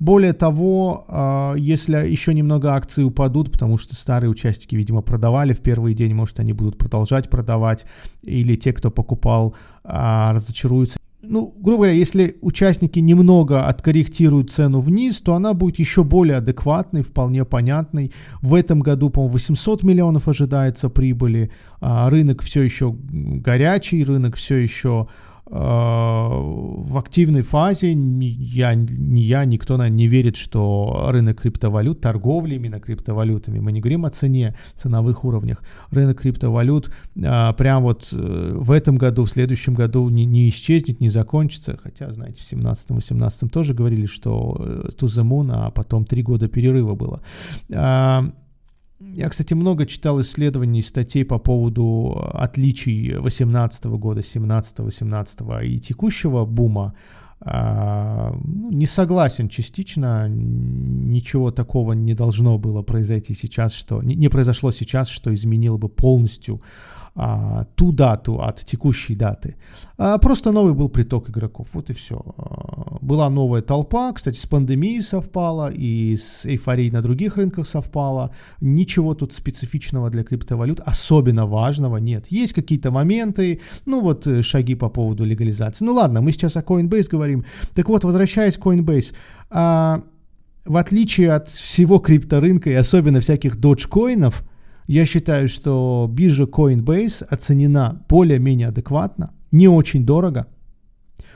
Более 0.00 0.32
того, 0.32 1.04
а, 1.08 1.54
если 1.54 1.96
еще 2.08 2.34
немного 2.34 2.74
акций 2.74 3.04
упадут, 3.04 3.52
потому 3.52 3.78
что 3.78 3.94
старые 3.94 4.30
участники, 4.30 4.76
видимо, 4.76 5.02
продавали 5.02 5.52
в 5.52 5.60
первый 5.60 5.94
день, 5.94 6.14
может, 6.14 6.40
они 6.40 6.52
будут 6.52 6.78
продолжать 6.78 7.28
продавать, 7.30 7.84
или 8.22 8.56
те, 8.56 8.72
кто 8.72 8.90
покупал, 8.90 9.54
а, 9.84 10.32
разочаруются 10.32 10.98
ну, 11.20 11.52
грубо 11.58 11.78
говоря, 11.78 11.92
если 11.92 12.36
участники 12.42 13.00
немного 13.00 13.66
откорректируют 13.66 14.52
цену 14.52 14.80
вниз, 14.80 15.20
то 15.20 15.34
она 15.34 15.52
будет 15.52 15.78
еще 15.78 16.04
более 16.04 16.36
адекватной, 16.36 17.02
вполне 17.02 17.44
понятной. 17.44 18.12
В 18.40 18.54
этом 18.54 18.80
году, 18.80 19.10
по-моему, 19.10 19.32
800 19.32 19.82
миллионов 19.82 20.28
ожидается 20.28 20.88
прибыли. 20.88 21.50
А, 21.80 22.08
рынок 22.08 22.42
все 22.42 22.62
еще 22.62 22.94
горячий, 23.00 24.04
рынок 24.04 24.36
все 24.36 24.56
еще 24.56 25.08
в 25.50 26.98
активной 26.98 27.42
фазе. 27.42 27.92
Я, 27.92 28.74
ни 28.74 29.20
я, 29.20 29.44
никто 29.44 29.76
наверное, 29.76 29.96
не 29.96 30.06
верит, 30.08 30.36
что 30.36 31.08
рынок 31.10 31.40
криптовалют, 31.40 32.00
торговля 32.00 32.56
именно 32.56 32.80
криптовалютами, 32.80 33.58
мы 33.58 33.72
не 33.72 33.80
говорим 33.80 34.04
о 34.04 34.10
цене, 34.10 34.56
ценовых 34.74 35.24
уровнях, 35.24 35.62
рынок 35.90 36.20
криптовалют 36.20 36.92
а, 37.24 37.52
прям 37.52 37.82
вот 37.82 38.08
э, 38.12 38.52
в 38.56 38.70
этом 38.70 38.96
году, 38.96 39.24
в 39.24 39.30
следующем 39.30 39.74
году 39.74 40.08
не, 40.08 40.24
не 40.24 40.48
исчезнет, 40.48 41.00
не 41.00 41.08
закончится, 41.08 41.78
хотя, 41.82 42.12
знаете, 42.12 42.42
в 42.42 42.52
17-18 42.52 43.48
тоже 43.48 43.74
говорили, 43.74 44.06
что 44.06 44.56
э, 44.58 44.88
to 44.98 45.06
the 45.06 45.24
moon, 45.24 45.50
а 45.52 45.70
потом 45.70 46.04
три 46.04 46.22
года 46.22 46.48
перерыва 46.48 46.94
было. 46.94 47.20
А, 47.72 48.32
я, 49.00 49.28
кстати, 49.28 49.54
много 49.54 49.86
читал 49.86 50.20
исследований, 50.20 50.82
статей 50.82 51.24
по 51.24 51.38
поводу 51.38 52.30
отличий 52.32 53.14
18 53.14 53.84
года, 53.86 54.22
17 54.22 54.80
18 54.80 55.40
и 55.64 55.78
текущего 55.78 56.44
бума. 56.44 56.94
А, 57.40 58.34
ну, 58.44 58.72
не 58.72 58.86
согласен 58.86 59.48
частично, 59.48 60.26
ничего 60.28 61.52
такого 61.52 61.92
не 61.92 62.14
должно 62.14 62.58
было 62.58 62.82
произойти 62.82 63.34
сейчас, 63.34 63.72
что 63.72 64.02
не 64.02 64.28
произошло 64.28 64.72
сейчас, 64.72 65.08
что 65.08 65.32
изменило 65.32 65.76
бы 65.76 65.88
полностью 65.88 66.60
а, 67.20 67.64
ту 67.74 67.90
дату 67.92 68.40
от 68.40 68.64
текущей 68.64 69.16
даты. 69.16 69.56
А, 69.96 70.18
просто 70.18 70.52
новый 70.52 70.72
был 70.72 70.88
приток 70.88 71.28
игроков, 71.30 71.66
вот 71.72 71.90
и 71.90 71.92
все. 71.92 72.22
А, 72.36 72.98
была 73.00 73.28
новая 73.28 73.60
толпа, 73.60 74.12
кстати, 74.12 74.38
с 74.38 74.46
пандемией 74.46 75.02
совпала 75.02 75.68
и 75.68 76.16
с 76.16 76.46
эйфорией 76.46 76.92
на 76.92 77.02
других 77.02 77.36
рынках 77.36 77.66
совпала. 77.66 78.30
Ничего 78.60 79.14
тут 79.14 79.32
специфичного 79.32 80.10
для 80.10 80.22
криптовалют, 80.22 80.80
особенно 80.86 81.44
важного 81.44 81.96
нет. 81.96 82.26
Есть 82.30 82.52
какие-то 82.52 82.92
моменты, 82.92 83.60
ну 83.84 84.00
вот 84.00 84.26
э, 84.28 84.42
шаги 84.42 84.76
по 84.76 84.88
поводу 84.88 85.24
легализации. 85.24 85.84
Ну 85.84 85.94
ладно, 85.94 86.20
мы 86.20 86.30
сейчас 86.30 86.56
о 86.56 86.60
Coinbase 86.60 87.08
говорим. 87.10 87.44
Так 87.74 87.88
вот, 87.88 88.04
возвращаясь 88.04 88.56
к 88.56 88.64
Coinbase, 88.64 89.12
в 89.50 90.76
отличие 90.76 91.32
от 91.32 91.48
всего 91.48 91.98
крипторынка 91.98 92.70
и 92.70 92.74
особенно 92.74 93.20
всяких 93.20 93.56
доджкоинов, 93.56 94.44
я 94.88 95.04
считаю, 95.04 95.48
что 95.48 96.08
биржа 96.10 96.44
Coinbase 96.44 97.24
оценена 97.28 98.02
более-менее 98.08 98.68
адекватно, 98.68 99.32
не 99.52 99.68
очень 99.68 100.04
дорого. 100.04 100.46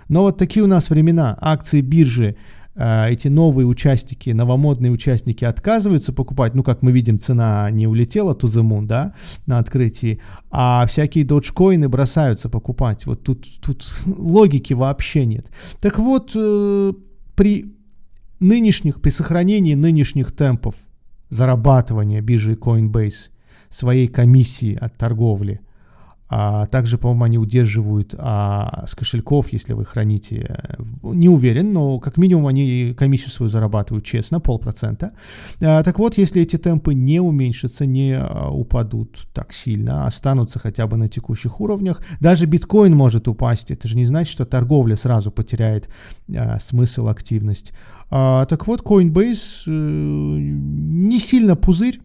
Но 0.09 0.23
вот 0.23 0.39
такие 0.39 0.65
у 0.65 0.67
нас 0.67 0.89
времена. 0.89 1.37
Акции 1.39 1.83
биржи, 1.83 2.37
э, 2.75 3.11
эти 3.11 3.29
новые 3.29 3.67
участники, 3.67 4.31
новомодные 4.31 4.91
участники 4.91 5.45
отказываются 5.45 6.15
покупать. 6.15 6.55
Ну, 6.55 6.63
как 6.63 6.81
мы 6.81 6.93
видим, 6.93 7.19
цена 7.19 7.71
не 7.71 7.87
улетела 7.87 8.33
to 8.33 8.49
the 8.49 8.63
moon, 8.63 8.87
да, 8.87 9.15
на 9.45 9.59
открытии. 9.59 10.21
А 10.51 10.87
всякие 10.87 11.25
доджкоины 11.27 11.91
бросаются 11.91 12.49
покупать. 12.49 13.05
Вот 13.05 13.23
тут, 13.23 13.47
тут 13.61 13.85
логики 14.07 14.73
вообще 14.73 15.27
нет. 15.27 15.51
Так 15.81 15.99
вот, 15.99 16.33
э, 16.35 16.93
при 17.35 17.77
нынешних, 18.41 19.03
при 19.03 19.11
сохранении 19.11 19.75
нынешних 19.75 20.33
темпов 20.33 20.75
зарабатывания 21.29 22.23
биржи 22.23 22.55
Coinbase 22.55 23.32
своей 23.73 24.07
комиссии 24.09 24.77
от 24.77 24.97
торговли. 24.97 25.61
А 26.35 26.65
также, 26.65 26.97
по-моему, 26.97 27.25
они 27.25 27.39
удерживают 27.39 28.15
а, 28.17 28.85
с 28.87 28.95
кошельков, 28.95 29.53
если 29.53 29.75
вы 29.75 29.85
храните, 29.85 30.47
э, 30.49 30.83
не 31.03 31.29
уверен, 31.29 31.75
но 31.75 31.99
как 31.99 32.17
минимум 32.17 32.47
они 32.47 32.95
комиссию 32.97 33.31
свою 33.33 33.51
зарабатывают 33.51 34.07
честно, 34.07 34.41
полпроцента. 34.41 35.13
А, 35.61 35.83
так 35.83 35.99
вот, 35.99 36.17
если 36.17 36.41
эти 36.41 36.57
темпы 36.57 36.95
не 36.95 37.21
уменьшатся, 37.21 37.85
не 37.85 38.17
а, 38.17 38.49
упадут 38.49 39.29
так 39.35 39.53
сильно, 39.53 40.05
а 40.05 40.07
останутся 40.07 40.59
хотя 40.59 40.87
бы 40.87 40.97
на 40.97 41.07
текущих 41.07 41.61
уровнях, 41.61 42.01
даже 42.19 42.47
биткоин 42.47 42.97
может 42.97 43.29
упасть. 43.29 43.71
Это 43.71 43.87
же 43.87 43.99
не 43.99 44.07
значит, 44.07 44.33
что 44.33 44.47
торговля 44.47 44.97
сразу 44.97 45.31
потеряет 45.31 45.91
а, 46.35 46.59
смысл, 46.59 47.09
активность. 47.09 47.75
А, 48.09 48.47
так 48.47 48.67
вот, 48.67 48.81
Coinbase 48.81 49.65
э, 49.67 49.71
не 49.71 51.19
сильно 51.19 51.57
пузырь, 51.57 52.01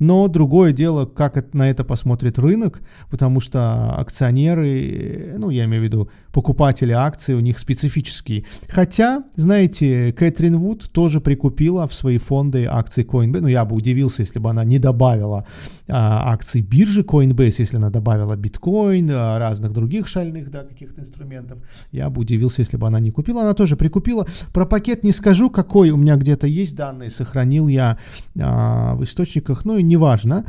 но 0.00 0.26
другое 0.28 0.72
дело, 0.72 1.06
как 1.06 1.54
на 1.54 1.70
это 1.70 1.84
посмотрит 1.84 2.38
рынок, 2.38 2.80
потому 3.10 3.38
что 3.38 3.94
акционеры, 3.96 5.34
ну, 5.36 5.50
я 5.50 5.66
имею 5.66 5.82
в 5.82 5.84
виду 5.84 6.10
покупатели 6.32 6.92
акций, 6.92 7.34
у 7.34 7.40
них 7.40 7.58
специфические. 7.58 8.44
Хотя, 8.68 9.24
знаете, 9.34 10.12
Кэтрин 10.12 10.56
Вуд 10.56 10.90
тоже 10.90 11.20
прикупила 11.20 11.86
в 11.86 11.94
свои 11.94 12.18
фонды 12.18 12.66
акции 12.66 13.04
Coinbase. 13.04 13.40
Ну, 13.40 13.48
я 13.48 13.64
бы 13.64 13.76
удивился, 13.76 14.22
если 14.22 14.38
бы 14.38 14.50
она 14.50 14.64
не 14.64 14.78
добавила 14.78 15.46
а, 15.88 16.32
акций 16.32 16.62
биржи 16.62 17.02
Coinbase, 17.02 17.56
если 17.58 17.76
она 17.76 17.90
добавила 17.90 18.36
биткоин, 18.36 19.10
а, 19.10 19.38
разных 19.38 19.72
других 19.72 20.06
шальных, 20.06 20.50
да, 20.50 20.62
каких-то 20.64 21.02
инструментов. 21.02 21.58
Я 21.92 22.08
бы 22.10 22.22
удивился, 22.22 22.62
если 22.62 22.76
бы 22.76 22.86
она 22.86 23.00
не 23.00 23.10
купила. 23.10 23.42
Она 23.42 23.54
тоже 23.54 23.76
прикупила. 23.76 24.26
Про 24.52 24.64
пакет 24.64 25.04
не 25.04 25.12
скажу, 25.12 25.50
какой 25.50 25.90
у 25.90 25.96
меня 25.96 26.16
где-то 26.16 26.46
есть 26.46 26.76
данные, 26.76 27.10
сохранил 27.10 27.68
я 27.68 27.98
а, 28.40 28.94
в 28.94 29.04
источниках, 29.04 29.64
ну 29.64 29.76
и 29.76 29.82
неважно. 29.90 30.44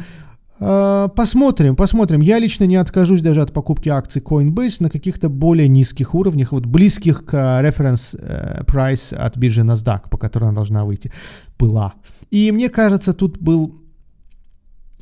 А, 0.63 1.07
посмотрим, 1.07 1.75
посмотрим. 1.75 2.21
Я 2.21 2.39
лично 2.39 2.65
не 2.65 2.75
откажусь 2.75 3.21
даже 3.21 3.41
от 3.41 3.51
покупки 3.51 3.89
акций 3.89 4.21
Coinbase 4.21 4.83
на 4.83 4.89
каких-то 4.89 5.27
более 5.29 5.67
низких 5.67 6.13
уровнях, 6.13 6.51
вот 6.51 6.65
близких 6.65 7.25
к 7.25 7.33
reference 7.33 8.15
э, 8.19 8.63
price 8.63 9.15
от 9.15 9.37
биржи 9.37 9.61
NASDAQ, 9.61 10.09
по 10.09 10.17
которой 10.17 10.45
она 10.45 10.53
должна 10.53 10.85
выйти, 10.85 11.11
была. 11.59 11.93
И 12.29 12.51
мне 12.51 12.69
кажется, 12.69 13.13
тут 13.13 13.39
был, 13.39 13.75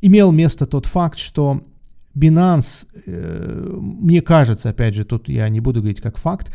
имел 0.01 0.31
место 0.31 0.65
тот 0.65 0.85
факт, 0.85 1.17
что 1.17 1.61
Binance, 2.15 2.87
э, 3.05 3.77
мне 3.79 4.21
кажется, 4.21 4.69
опять 4.69 4.95
же, 4.95 5.03
тут 5.03 5.29
я 5.29 5.49
не 5.49 5.59
буду 5.59 5.81
говорить 5.81 6.01
как 6.01 6.17
факт, 6.17 6.53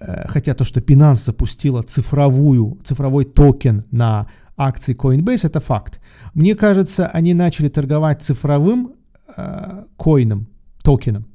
э, 0.00 0.28
хотя 0.28 0.54
то, 0.54 0.64
что 0.64 0.80
Binance 0.80 1.26
запустила 1.26 1.82
цифровую, 1.82 2.78
цифровой 2.84 3.26
токен 3.26 3.84
на 3.90 4.26
акции 4.56 4.94
Coinbase, 4.94 5.46
это 5.46 5.60
факт. 5.60 6.00
Мне 6.34 6.54
кажется, 6.54 7.06
они 7.06 7.34
начали 7.34 7.68
торговать 7.68 8.22
цифровым 8.22 8.92
э, 9.36 9.84
коином, 9.96 10.46
токеном. 10.82 11.26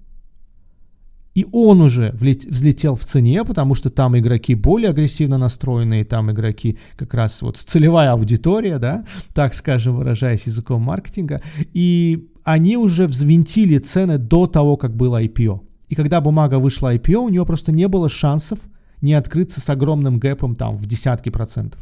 И 1.34 1.46
он 1.54 1.82
уже 1.82 2.12
взлетел 2.12 2.96
в 2.96 3.06
цене, 3.06 3.46
потому 3.46 3.74
что 3.74 3.90
там 3.90 4.18
игроки 4.18 4.54
более 4.54 4.90
агрессивно 4.90 5.38
настроенные, 5.38 6.04
там 6.04 6.30
игроки 6.30 6.78
как 6.98 7.14
раз 7.14 7.42
вот 7.42 7.58
целевая 7.58 8.12
аудитория, 8.12 8.80
да, 8.80 9.06
так 9.34 9.54
скажем, 9.54 9.96
выражаясь 9.96 10.48
языком 10.48 10.82
маркетинга. 10.82 11.42
И 11.74 12.28
они 12.44 12.76
уже 12.76 13.08
взвинтили 13.08 13.78
цены 13.78 14.18
до 14.18 14.46
того, 14.48 14.76
как 14.76 14.96
было 14.96 15.24
IPO. 15.24 15.62
И 15.88 15.96
когда 15.96 16.20
бумага 16.20 16.60
вышла 16.60 16.94
IPO, 16.96 17.18
у 17.18 17.30
нее 17.30 17.46
просто 17.46 17.72
не 17.72 17.88
было 17.88 18.10
шансов 18.10 18.60
не 19.02 19.14
открыться 19.14 19.62
с 19.62 19.70
огромным 19.70 20.20
гэпом 20.20 20.56
там 20.56 20.76
в 20.76 20.86
десятки 20.86 21.30
процентов. 21.30 21.80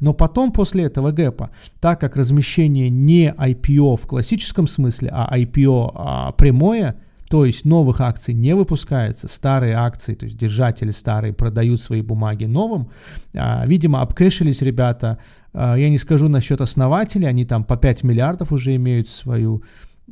Но 0.00 0.12
потом, 0.12 0.52
после 0.52 0.84
этого 0.84 1.12
гэпа, 1.12 1.50
так 1.80 2.00
как 2.00 2.16
размещение 2.16 2.90
не 2.90 3.32
IPO 3.32 3.96
в 3.96 4.06
классическом 4.06 4.66
смысле, 4.66 5.10
а 5.12 5.38
IPO 5.38 5.92
а, 5.94 6.32
прямое, 6.32 6.96
то 7.28 7.44
есть 7.44 7.64
новых 7.64 8.00
акций 8.00 8.34
не 8.34 8.54
выпускается, 8.54 9.28
старые 9.28 9.74
акции, 9.74 10.14
то 10.14 10.26
есть 10.26 10.36
держатели 10.36 10.90
старые 10.90 11.32
продают 11.32 11.80
свои 11.80 12.00
бумаги 12.00 12.44
новым. 12.44 12.88
А, 13.34 13.66
видимо, 13.66 14.00
обкэшились 14.02 14.62
ребята, 14.62 15.18
а, 15.52 15.76
я 15.76 15.88
не 15.88 15.98
скажу 15.98 16.28
насчет 16.28 16.60
основателей, 16.60 17.26
они 17.26 17.44
там 17.44 17.64
по 17.64 17.76
5 17.76 18.04
миллиардов 18.04 18.52
уже 18.52 18.76
имеют 18.76 19.08
свою 19.08 19.62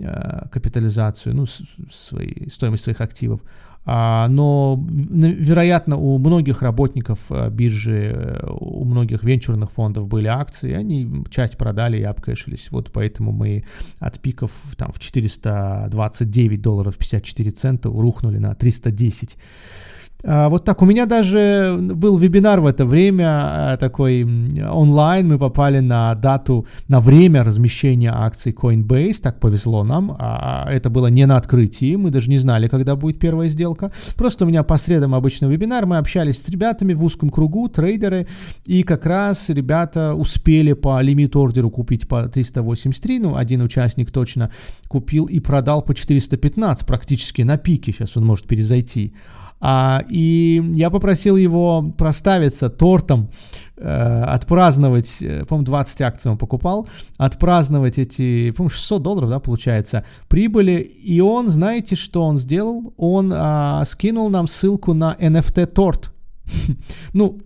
а, 0.02 0.48
капитализацию, 0.48 1.36
ну, 1.36 1.46
свои, 1.92 2.48
стоимость 2.48 2.84
своих 2.84 3.00
активов. 3.00 3.42
А, 3.86 4.28
но, 4.28 4.82
вероятно, 4.88 5.96
у 5.96 6.18
многих 6.18 6.62
работников 6.62 7.18
э, 7.28 7.50
биржи, 7.50 8.12
э, 8.14 8.46
у 8.48 8.84
многих 8.84 9.22
венчурных 9.22 9.70
фондов 9.70 10.08
были 10.08 10.26
акции, 10.26 10.72
они 10.72 11.24
часть 11.28 11.58
продали 11.58 11.98
и 11.98 12.02
обкэшились. 12.02 12.70
Вот 12.70 12.90
поэтому 12.92 13.32
мы 13.32 13.64
от 13.98 14.18
пиков 14.20 14.52
там, 14.78 14.90
в 14.92 15.00
429 15.00 16.62
долларов 16.62 16.96
54 16.96 17.50
цента 17.50 17.88
рухнули 17.90 18.38
на 18.38 18.54
310 18.54 19.36
а, 19.36 19.93
вот 20.24 20.64
так. 20.64 20.80
У 20.82 20.86
меня 20.86 21.06
даже 21.06 21.76
был 21.78 22.16
вебинар 22.16 22.60
в 22.60 22.66
это 22.66 22.86
время, 22.86 23.72
а, 23.72 23.76
такой 23.76 24.24
онлайн. 24.24 25.28
Мы 25.28 25.38
попали 25.38 25.80
на 25.80 26.14
дату, 26.14 26.66
на 26.88 27.00
время 27.00 27.44
размещения 27.44 28.10
акций 28.10 28.52
Coinbase. 28.52 29.20
Так 29.22 29.38
повезло 29.38 29.84
нам. 29.84 30.16
А, 30.18 30.66
это 30.70 30.88
было 30.88 31.08
не 31.08 31.26
на 31.26 31.36
открытии. 31.36 31.96
Мы 31.96 32.10
даже 32.10 32.30
не 32.30 32.38
знали, 32.38 32.68
когда 32.68 32.96
будет 32.96 33.18
первая 33.18 33.48
сделка. 33.48 33.92
Просто 34.16 34.44
у 34.44 34.48
меня 34.48 34.62
по 34.62 34.78
средам 34.78 35.14
обычно 35.14 35.46
вебинар. 35.46 35.84
Мы 35.84 35.98
общались 35.98 36.42
с 36.42 36.48
ребятами 36.48 36.94
в 36.94 37.04
узком 37.04 37.28
кругу, 37.28 37.68
трейдеры. 37.68 38.26
И 38.64 38.82
как 38.82 39.04
раз 39.04 39.50
ребята 39.50 40.14
успели 40.14 40.72
по 40.72 41.00
лимит 41.02 41.36
ордеру 41.36 41.70
купить 41.70 42.08
по 42.08 42.28
383. 42.28 43.18
Ну, 43.18 43.36
один 43.36 43.60
участник 43.60 44.10
точно 44.10 44.50
купил 44.88 45.26
и 45.26 45.40
продал 45.40 45.82
по 45.82 45.94
415 45.94 46.86
практически 46.86 47.42
на 47.42 47.58
пике. 47.58 47.92
Сейчас 47.92 48.16
он 48.16 48.24
может 48.24 48.46
перезайти. 48.46 49.12
А, 49.60 50.02
и 50.10 50.62
я 50.74 50.90
попросил 50.90 51.36
его 51.36 51.94
проставиться 51.96 52.68
тортом, 52.68 53.30
э, 53.76 54.22
отпраздновать, 54.26 55.22
э, 55.22 55.44
по-моему, 55.46 55.64
20 55.64 56.02
акций 56.02 56.30
он 56.30 56.38
покупал, 56.38 56.86
отпраздновать 57.16 57.98
эти, 57.98 58.50
по-моему, 58.50 58.70
600 58.70 59.02
долларов, 59.02 59.30
да, 59.30 59.40
получается, 59.40 60.04
прибыли. 60.28 60.80
И 60.80 61.20
он, 61.20 61.48
знаете, 61.48 61.96
что 61.96 62.24
он 62.24 62.36
сделал? 62.36 62.92
Он 62.96 63.32
а, 63.34 63.84
скинул 63.86 64.28
нам 64.28 64.48
ссылку 64.48 64.92
на 64.92 65.16
NFT-торт. 65.18 66.12
ну, 67.14 67.40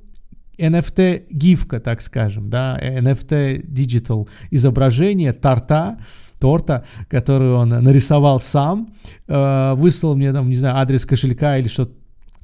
NFT-гифка, 0.58 1.78
так 1.78 2.00
скажем, 2.00 2.50
да, 2.50 2.78
NFT 2.82 3.64
digital 3.66 4.28
изображение 4.50 5.32
торта, 5.32 5.98
торта, 6.38 6.84
который 7.08 7.52
он 7.52 7.68
нарисовал 7.68 8.40
сам, 8.40 8.92
э, 9.26 9.74
выслал 9.76 10.14
мне 10.14 10.32
там, 10.32 10.48
не 10.48 10.56
знаю, 10.56 10.76
адрес 10.76 11.04
кошелька 11.04 11.58
или 11.58 11.68
что-то 11.68 11.92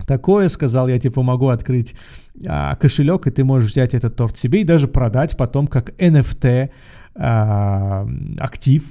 такое, 0.07 0.49
сказал, 0.49 0.89
я 0.89 0.99
тебе 0.99 1.13
помогу 1.13 1.49
открыть 1.49 1.95
а, 2.47 2.77
кошелек, 2.77 3.27
и 3.27 3.31
ты 3.31 3.45
можешь 3.45 3.71
взять 3.71 3.95
этот 3.95 4.17
торт 4.17 4.37
себе 4.37 4.63
и 4.63 4.65
даже 4.65 4.89
продать 4.89 5.37
потом 5.37 5.67
как 5.67 5.91
NFT 6.01 6.71
а, 7.15 8.07
актив, 8.39 8.85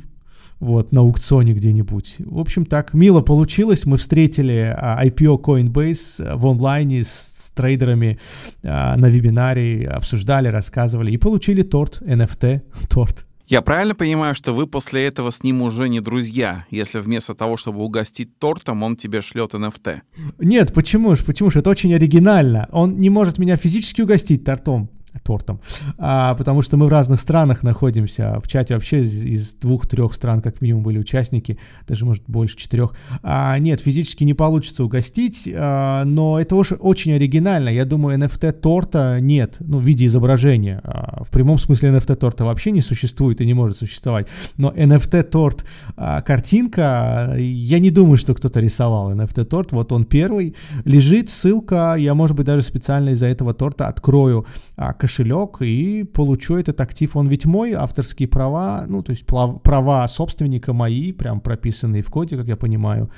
вот, 0.60 0.94
на 0.94 1.02
аукционе 1.02 1.54
где-нибудь. 1.54 2.18
В 2.20 2.40
общем, 2.40 2.66
так 2.66 2.94
мило 2.94 3.22
получилось. 3.22 3.86
Мы 3.86 3.98
встретили 3.98 4.74
а, 4.76 5.06
IPO 5.06 5.42
Coinbase 5.42 6.38
в 6.38 6.48
онлайне 6.48 7.04
с, 7.04 7.10
с 7.10 7.52
трейдерами 7.52 8.18
а, 8.64 8.96
на 8.96 9.08
вебинаре, 9.08 9.88
обсуждали, 9.88 10.48
рассказывали 10.48 11.12
и 11.12 11.18
получили 11.18 11.64
торт, 11.64 12.02
NFT, 12.02 12.62
торт. 12.90 13.26
Я 13.54 13.62
правильно 13.62 13.94
понимаю, 13.94 14.34
что 14.34 14.52
вы 14.52 14.66
после 14.66 15.06
этого 15.06 15.30
с 15.30 15.44
ним 15.44 15.62
уже 15.62 15.88
не 15.88 16.00
друзья, 16.00 16.66
если 16.72 16.98
вместо 16.98 17.36
того, 17.36 17.56
чтобы 17.56 17.84
угостить 17.84 18.40
тортом, 18.40 18.82
он 18.82 18.96
тебе 18.96 19.22
шлет 19.22 19.54
NFT? 19.54 20.02
Нет, 20.40 20.74
почему 20.74 21.16
же, 21.16 21.24
почему 21.24 21.52
же? 21.52 21.60
Это 21.60 21.70
очень 21.70 21.94
оригинально. 21.94 22.68
Он 22.72 22.98
не 22.98 23.12
может 23.12 23.38
меня 23.38 23.56
физически 23.56 24.02
угостить 24.02 24.44
тортом, 24.44 24.90
тортом, 25.24 25.62
а, 25.98 26.36
потому 26.36 26.62
что 26.62 26.78
мы 26.78 26.88
в 26.88 26.90
разных 26.90 27.20
странах 27.20 27.64
находимся. 27.64 28.40
В 28.44 28.48
чате 28.48 28.74
вообще 28.74 29.04
из, 29.04 29.24
из 29.24 29.54
двух-трех 29.56 30.14
стран 30.14 30.42
как 30.42 30.62
минимум 30.62 30.84
были 30.84 30.98
участники, 30.98 31.58
даже, 31.88 32.06
может, 32.06 32.24
больше 32.28 32.58
четырех. 32.58 32.94
А, 33.22 33.58
нет, 33.60 33.82
физически 33.82 34.24
не 34.24 34.34
получится 34.34 34.84
угостить, 34.84 35.50
а, 35.54 36.04
но 36.06 36.40
это 36.40 36.56
очень, 36.56 36.78
очень 36.78 37.14
оригинально. 37.14 37.70
Я 37.70 37.86
думаю, 37.86 38.18
NFT 38.18 38.52
торта 38.54 39.20
нет, 39.20 39.58
ну, 39.60 39.80
в 39.80 39.84
виде 39.84 40.06
изображения. 40.06 40.82
А, 40.84 41.24
в 41.24 41.30
прямом 41.30 41.58
смысле 41.58 41.90
NFT 41.90 42.16
торта 42.16 42.46
вообще 42.46 42.72
не 42.72 42.82
существует 42.82 43.42
и 43.42 43.46
не 43.46 43.54
может 43.54 43.78
существовать. 43.78 44.28
Но 44.58 44.72
NFT 44.72 45.24
торт 45.24 45.66
а, 45.96 46.22
картинка, 46.22 47.36
я 47.38 47.80
не 47.80 47.92
думаю, 47.92 48.18
что 48.18 48.34
кто-то 48.34 48.60
рисовал 48.60 49.14
NFT 49.14 49.46
торт. 49.46 49.72
Вот 49.72 49.92
он 49.92 50.06
первый. 50.06 50.56
Лежит 50.86 51.30
ссылка, 51.30 51.96
я, 51.98 52.14
может 52.14 52.36
быть, 52.36 52.46
даже 52.46 52.64
специально 52.64 53.10
из-за 53.10 53.28
этого 53.28 53.54
торта 53.54 53.88
открою 53.88 54.46
а, 54.76 54.94
кошелек 55.04 55.62
и 55.62 56.06
получу 56.06 56.56
этот 56.56 56.80
актив. 56.80 57.18
Он 57.18 57.28
ведь 57.28 57.46
мой, 57.46 57.74
авторские 57.74 58.28
права, 58.30 58.86
ну, 58.88 59.04
то 59.04 59.12
есть 59.12 59.26
права 59.26 60.08
собственника 60.08 60.72
мои, 60.72 61.12
прям 61.12 61.42
прописанные 61.42 62.02
в 62.02 62.10
коде, 62.10 62.38
как 62.38 62.48
я 62.48 62.56
понимаю. 62.56 63.10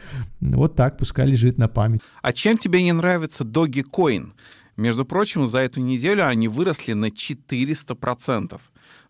Вот 0.41 0.75
так, 0.75 0.97
пускай 0.97 1.27
лежит 1.27 1.59
на 1.59 1.67
память. 1.67 2.01
А 2.23 2.33
чем 2.33 2.57
тебе 2.57 2.81
не 2.81 2.91
нравится 2.91 3.43
Dogecoin? 3.43 4.31
Между 4.77 5.05
прочим, 5.05 5.45
за 5.45 5.59
эту 5.59 5.79
неделю 5.79 6.27
они 6.27 6.47
выросли 6.47 6.93
на 6.93 7.09
400%. 7.09 8.59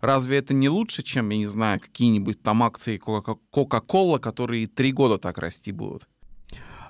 Разве 0.01 0.37
это 0.37 0.53
не 0.53 0.67
лучше, 0.67 1.01
чем, 1.01 1.29
я 1.29 1.37
не 1.37 1.47
знаю, 1.47 1.79
какие-нибудь 1.79 2.41
там 2.41 2.61
акции 2.61 2.99
Coca-Cola, 2.99 4.19
которые 4.19 4.67
три 4.67 4.91
года 4.91 5.17
так 5.17 5.37
расти 5.37 5.71
будут? 5.71 6.09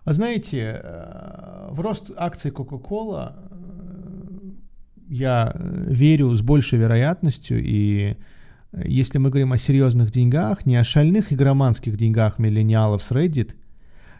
А 0.04 0.14
знаете, 0.14 0.82
э, 0.84 1.68
в 1.72 1.80
рост 1.80 2.12
акций 2.18 2.52
Coca-Cola 2.52 3.55
я 5.08 5.52
э, 5.54 5.86
верю 5.88 6.34
с 6.36 6.42
большей 6.42 6.80
вероятностью, 6.80 7.62
и 7.62 8.16
э, 8.72 8.84
если 8.86 9.18
мы 9.18 9.30
говорим 9.30 9.54
о 9.54 9.58
серьезных 9.58 10.12
деньгах, 10.12 10.66
не 10.66 10.76
о 10.76 10.84
шальных 10.84 11.32
игроманских 11.34 11.98
деньгах 11.98 12.40
миллениалов 12.40 13.04
с 13.04 13.12
Reddit, 13.12 13.56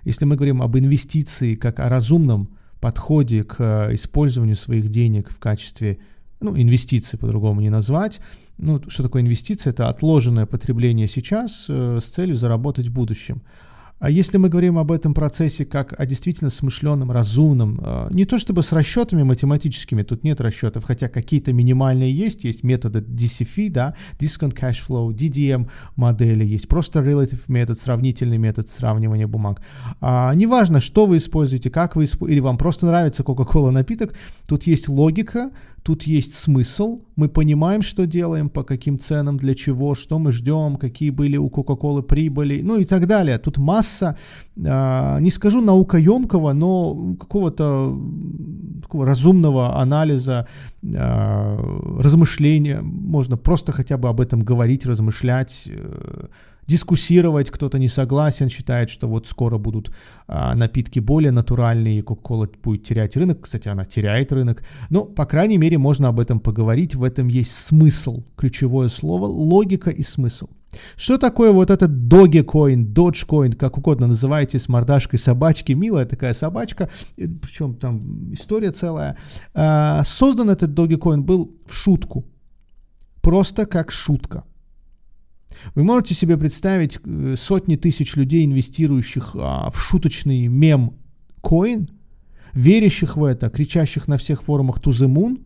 если 0.04 0.26
мы 0.26 0.36
говорим 0.36 0.62
об 0.62 0.78
инвестиции 0.78 1.56
как 1.56 1.80
о 1.80 1.90
разумном 1.90 2.50
подходе 2.80 3.44
к 3.44 3.56
э, 3.60 3.96
использованию 3.96 4.56
своих 4.56 4.90
денег 4.90 5.32
в 5.32 5.40
качестве 5.40 6.00
ну, 6.40 6.56
инвестиции 6.56 7.18
по-другому 7.18 7.62
не 7.62 7.70
назвать. 7.70 8.20
Ну, 8.58 8.82
что 8.88 9.04
такое 9.04 9.22
инвестиция? 9.22 9.72
Это 9.72 9.90
отложенное 9.90 10.46
потребление 10.46 11.08
сейчас 11.08 11.66
с 11.68 12.04
целью 12.04 12.36
заработать 12.36 12.88
в 12.90 12.94
будущем. 12.94 13.42
А 14.00 14.10
если 14.10 14.38
мы 14.38 14.50
говорим 14.50 14.78
об 14.78 14.92
этом 14.92 15.14
процессе 15.14 15.64
как 15.64 15.98
о 15.98 16.06
действительно 16.06 16.50
смышленном, 16.50 17.12
разумном, 17.12 17.80
э, 17.82 18.08
не 18.12 18.26
то 18.26 18.38
чтобы 18.38 18.62
с 18.62 18.74
расчетами 18.74 19.24
математическими, 19.24 20.04
тут 20.04 20.24
нет 20.24 20.42
расчетов, 20.42 20.84
хотя 20.84 21.08
какие-то 21.08 21.54
минимальные 21.54 22.14
есть, 22.14 22.44
есть 22.44 22.64
методы 22.64 23.00
DCF, 23.00 23.70
да, 23.70 23.96
Discount 24.20 24.54
Cash 24.54 24.80
Flow, 24.88 25.14
DDM 25.14 25.70
модели, 25.96 26.46
есть 26.46 26.68
просто 26.68 27.00
relative 27.00 27.44
метод, 27.48 27.80
сравнительный 27.80 28.38
метод 28.38 28.68
сравнивания 28.68 29.28
бумаг. 29.28 29.62
А, 30.02 30.34
неважно, 30.36 30.82
что 30.82 31.06
вы 31.06 31.18
используете, 31.18 31.70
как 31.70 31.96
вы 31.96 32.04
используете, 32.04 32.36
или 32.36 32.42
вам 32.42 32.58
просто 32.58 32.88
нравится 32.88 33.24
Coca-Cola 33.24 33.72
напиток, 33.72 34.14
тут 34.46 34.64
есть 34.64 34.90
логика, 34.90 35.52
Тут 35.86 36.08
есть 36.08 36.34
смысл, 36.34 37.02
мы 37.16 37.30
понимаем, 37.30 37.84
что 37.84 38.08
делаем, 38.08 38.50
по 38.50 38.64
каким 38.64 38.98
ценам, 38.98 39.38
для 39.38 39.54
чего, 39.54 39.94
что 39.94 40.18
мы 40.18 40.32
ждем, 40.32 40.78
какие 40.78 41.12
были 41.12 41.38
у 41.38 41.48
Кока-Колы 41.48 42.02
прибыли, 42.02 42.64
ну 42.64 42.80
и 42.80 42.86
так 42.86 43.06
далее. 43.06 43.38
Тут 43.38 43.60
масса, 43.60 44.18
э, 44.56 45.20
не 45.20 45.30
скажу 45.30 45.62
наукоемкого, 45.62 46.54
но 46.54 47.16
какого-то 47.20 47.96
такого 48.82 49.06
разумного 49.06 49.80
анализа, 49.80 50.48
э, 50.82 52.00
размышления. 52.00 52.82
Можно 52.82 53.38
просто 53.38 53.72
хотя 53.72 53.98
бы 53.98 54.10
об 54.10 54.20
этом 54.20 54.42
говорить, 54.42 54.88
размышлять. 54.88 55.68
Э, 55.68 56.26
дискуссировать, 56.68 57.52
кто-то 57.52 57.80
не 57.80 57.88
согласен, 57.88 58.50
считает, 58.50 58.90
что 58.90 59.08
вот 59.08 59.28
скоро 59.28 59.58
будут 59.58 59.92
а, 60.28 60.56
напитки 60.56 61.00
более 61.00 61.32
натуральные, 61.32 62.00
и 62.00 62.02
Coca-Cola 62.02 62.50
будет 62.64 62.84
терять 62.84 63.16
рынок. 63.18 63.42
Кстати, 63.42 63.68
она 63.68 63.86
теряет 63.86 64.32
рынок. 64.32 64.64
Но, 64.90 65.06
по 65.06 65.26
крайней 65.26 65.58
мере, 65.58 65.78
можно 65.78 66.08
об 66.08 66.20
этом 66.20 66.40
поговорить. 66.40 66.96
В 66.96 67.04
этом 67.04 67.28
есть 67.28 67.52
смысл. 67.52 68.24
Ключевое 68.36 68.90
слово— 68.90 69.26
логика 69.28 69.90
и 69.90 70.04
смысл. 70.04 70.48
Что 70.98 71.18
такое 71.18 71.52
вот 71.52 71.70
этот 71.70 71.92
Dogecoin, 71.92 72.94
Dogecoin, 72.94 73.56
как 73.56 73.78
угодно 73.78 74.08
называйте, 74.08 74.60
с 74.60 74.68
мордашкой 74.68 75.20
собачки, 75.20 75.72
милая 75.72 76.06
такая 76.06 76.34
собачка, 76.34 76.90
причем 77.16 77.76
там 77.76 78.34
история 78.34 78.72
целая. 78.72 79.18
А, 79.54 80.04
создан 80.04 80.50
этот 80.50 80.72
Dogecoin 80.72 81.22
был 81.22 81.56
в 81.66 81.74
шутку, 81.74 82.26
просто 83.22 83.66
как 83.66 83.92
шутка. 83.92 84.44
Вы 85.74 85.84
можете 85.84 86.14
себе 86.14 86.38
представить 86.38 87.00
э, 87.04 87.36
сотни 87.38 87.76
тысяч 87.76 88.16
людей, 88.16 88.46
инвестирующих 88.46 89.36
а, 89.36 89.70
в 89.70 89.80
шуточный 89.80 90.48
мем 90.48 90.94
коин, 91.42 91.90
верящих 92.54 93.18
в 93.18 93.24
это, 93.24 93.50
кричащих 93.50 94.08
на 94.08 94.18
всех 94.18 94.44
форумах 94.44 94.80
to 94.80 94.92
the 94.92 95.08
moon 95.08 95.46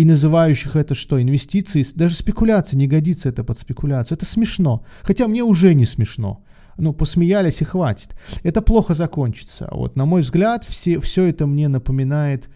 и 0.00 0.04
называющих 0.04 0.76
это 0.76 0.94
что, 0.94 1.20
инвестиции, 1.20 1.84
даже 1.94 2.14
спекуляция, 2.14 2.78
не 2.78 2.88
годится 2.88 3.28
это 3.28 3.44
под 3.44 3.58
спекуляцию. 3.58 4.16
Это 4.16 4.24
смешно. 4.24 4.82
Хотя 5.02 5.28
мне 5.28 5.42
уже 5.42 5.74
не 5.74 5.84
смешно. 5.84 6.42
Ну, 6.78 6.94
посмеялись 6.94 7.60
и 7.60 7.64
хватит. 7.64 8.16
Это 8.42 8.62
плохо 8.62 8.94
закончится. 8.94 9.68
Вот, 9.70 9.96
на 9.96 10.06
мой 10.06 10.22
взгляд, 10.22 10.64
все, 10.64 11.00
все 11.00 11.24
это 11.24 11.46
мне 11.46 11.68
напоминает 11.68 12.48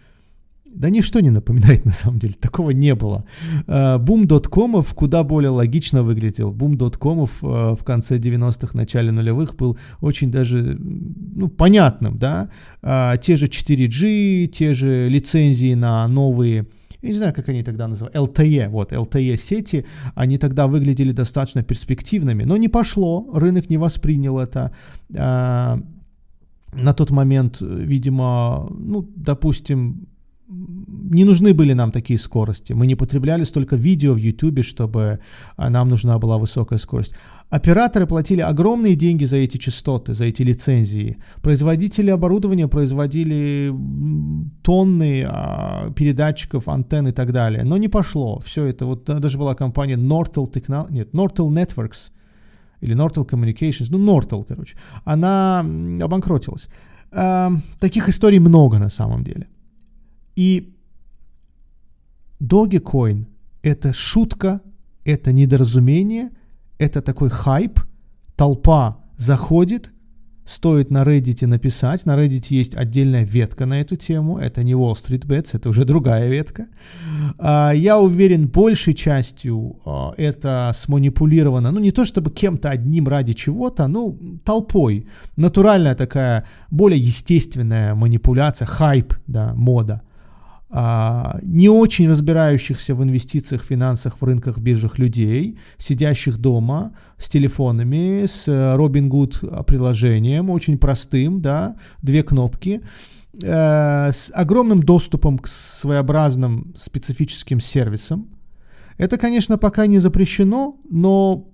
да 0.75 0.89
ничто 0.89 1.21
не 1.21 1.29
напоминает 1.29 1.85
на 1.85 1.91
самом 1.91 2.19
деле, 2.19 2.33
такого 2.39 2.71
не 2.71 2.95
было. 2.95 3.25
Э, 3.67 3.97
бум 3.97 4.27
доткомов 4.27 4.93
куда 4.93 5.23
более 5.23 5.49
логично 5.49 6.03
выглядел. 6.03 6.51
Бум 6.51 6.77
доткомов 6.77 7.43
э, 7.43 7.47
в 7.47 7.83
конце 7.83 8.17
90-х, 8.17 8.77
начале 8.77 9.11
нулевых 9.11 9.55
был 9.55 9.77
очень 10.01 10.31
даже 10.31 10.77
ну, 10.79 11.47
понятным, 11.47 12.17
да. 12.17 12.49
Э, 12.81 13.13
те 13.21 13.37
же 13.37 13.47
4G, 13.47 14.47
те 14.47 14.73
же 14.73 15.09
лицензии 15.09 15.73
на 15.73 16.07
новые 16.07 16.65
я 17.01 17.11
не 17.11 17.17
знаю, 17.17 17.33
как 17.35 17.49
они 17.49 17.61
тогда 17.61 17.87
называли, 17.87 18.15
LTE, 18.15 18.67
вот, 18.69 18.91
LTE 18.91 19.37
сети, 19.37 19.85
они 20.15 20.39
тогда 20.39 20.65
выглядели 20.65 21.11
достаточно 21.11 21.61
перспективными, 21.61 22.45
но 22.45 22.57
не 22.57 22.67
пошло, 22.67 23.29
рынок 23.31 23.69
не 23.69 23.77
воспринял 23.77 24.39
это. 24.39 24.71
На 25.09 26.93
тот 26.93 27.11
момент, 27.11 27.61
видимо, 27.61 28.67
ну, 28.71 29.07
допустим, 29.15 30.07
не 30.47 31.23
нужны 31.23 31.53
были 31.53 31.73
нам 31.73 31.91
такие 31.91 32.19
скорости. 32.19 32.73
Мы 32.73 32.87
не 32.87 32.95
потребляли 32.95 33.43
столько 33.45 33.75
видео 33.75 34.13
в 34.13 34.17
YouTube, 34.17 34.63
чтобы 34.63 35.19
а, 35.57 35.69
нам 35.69 35.89
нужна 35.89 36.19
была 36.19 36.37
высокая 36.37 36.79
скорость. 36.79 37.15
Операторы 37.49 38.05
платили 38.05 38.41
огромные 38.41 38.95
деньги 38.95 39.25
за 39.25 39.37
эти 39.37 39.57
частоты, 39.57 40.13
за 40.13 40.25
эти 40.25 40.43
лицензии. 40.43 41.17
Производители 41.41 42.11
оборудования 42.11 42.67
производили 42.67 43.73
тонны 44.61 45.25
а, 45.27 45.91
передатчиков, 45.95 46.67
антенн 46.67 47.07
и 47.07 47.11
так 47.11 47.31
далее. 47.31 47.63
Но 47.63 47.77
не 47.77 47.87
пошло. 47.87 48.39
Все 48.45 48.65
это, 48.65 48.85
вот 48.85 49.05
даже 49.05 49.37
была 49.37 49.55
компания 49.55 49.97
Nortel 49.97 50.51
Techno... 50.51 50.91
нет, 50.91 51.13
Nortel 51.13 51.49
Networks 51.49 52.11
или 52.81 52.95
Nortel 52.95 53.27
Communications, 53.27 53.87
ну, 53.89 53.97
Nortel, 53.97 54.45
короче. 54.47 54.77
Она 55.05 55.65
обанкротилась. 56.01 56.67
Э, 57.11 57.49
таких 57.79 58.09
историй 58.09 58.39
много 58.39 58.77
на 58.77 58.89
самом 58.89 59.23
деле. 59.23 59.47
И 60.35 60.75
Dogecoin– 62.41 63.25
это 63.63 63.93
шутка, 63.93 64.61
это 65.05 65.31
недоразумение, 65.31 66.31
это 66.77 67.01
такой 67.01 67.29
хайп, 67.29 67.79
толпа 68.35 68.97
заходит, 69.17 69.91
стоит 70.45 70.91
на 70.91 71.03
Reddit 71.03 71.47
написать. 71.47 72.05
На 72.05 72.15
Reddit 72.15 72.47
есть 72.49 72.75
отдельная 72.75 73.23
ветка 73.23 73.65
на 73.65 73.81
эту 73.81 73.95
тему. 73.95 74.37
Это 74.37 74.63
не 74.63 74.73
Wall 74.73 74.93
Street 74.93 75.25
Bets, 75.25 75.49
это 75.53 75.69
уже 75.69 75.85
другая 75.85 76.29
ветка. 76.29 76.67
А, 77.39 77.71
я 77.71 77.99
уверен, 77.99 78.47
большей 78.47 78.93
частью 78.93 79.77
а, 79.85 80.13
это 80.17 80.71
сманипулировано, 80.75 81.71
ну 81.71 81.79
не 81.79 81.91
то 81.91 82.05
чтобы 82.05 82.31
кем-то 82.31 82.69
одним 82.69 83.07
ради 83.07 83.33
чего-то, 83.33 83.87
ну 83.87 84.17
толпой. 84.43 85.07
Натуральная 85.35 85.95
такая, 85.95 86.45
более 86.69 86.99
естественная 86.99 87.95
манипуляция, 87.95 88.67
хайп, 88.67 89.13
да, 89.27 89.53
мода 89.55 90.01
не 91.41 91.69
очень 91.69 92.09
разбирающихся 92.09 92.95
в 92.95 93.03
инвестициях, 93.03 93.63
финансах, 93.63 94.17
в 94.19 94.25
рынках, 94.25 94.57
биржах 94.57 94.99
людей, 94.99 95.57
сидящих 95.77 96.37
дома 96.37 96.91
с 97.17 97.29
телефонами, 97.29 98.25
с 98.25 98.47
Robinhood 98.47 99.63
приложением, 99.63 100.49
очень 100.49 100.77
простым, 100.77 101.41
да, 101.41 101.75
две 102.01 102.23
кнопки, 102.23 102.81
э, 103.41 104.11
с 104.11 104.31
огромным 104.35 104.83
доступом 104.83 105.37
к 105.37 105.47
своеобразным 105.47 106.73
специфическим 106.77 107.61
сервисам. 107.61 108.27
Это, 108.97 109.17
конечно, 109.17 109.57
пока 109.57 109.87
не 109.87 109.99
запрещено, 109.99 110.77
но 110.89 111.47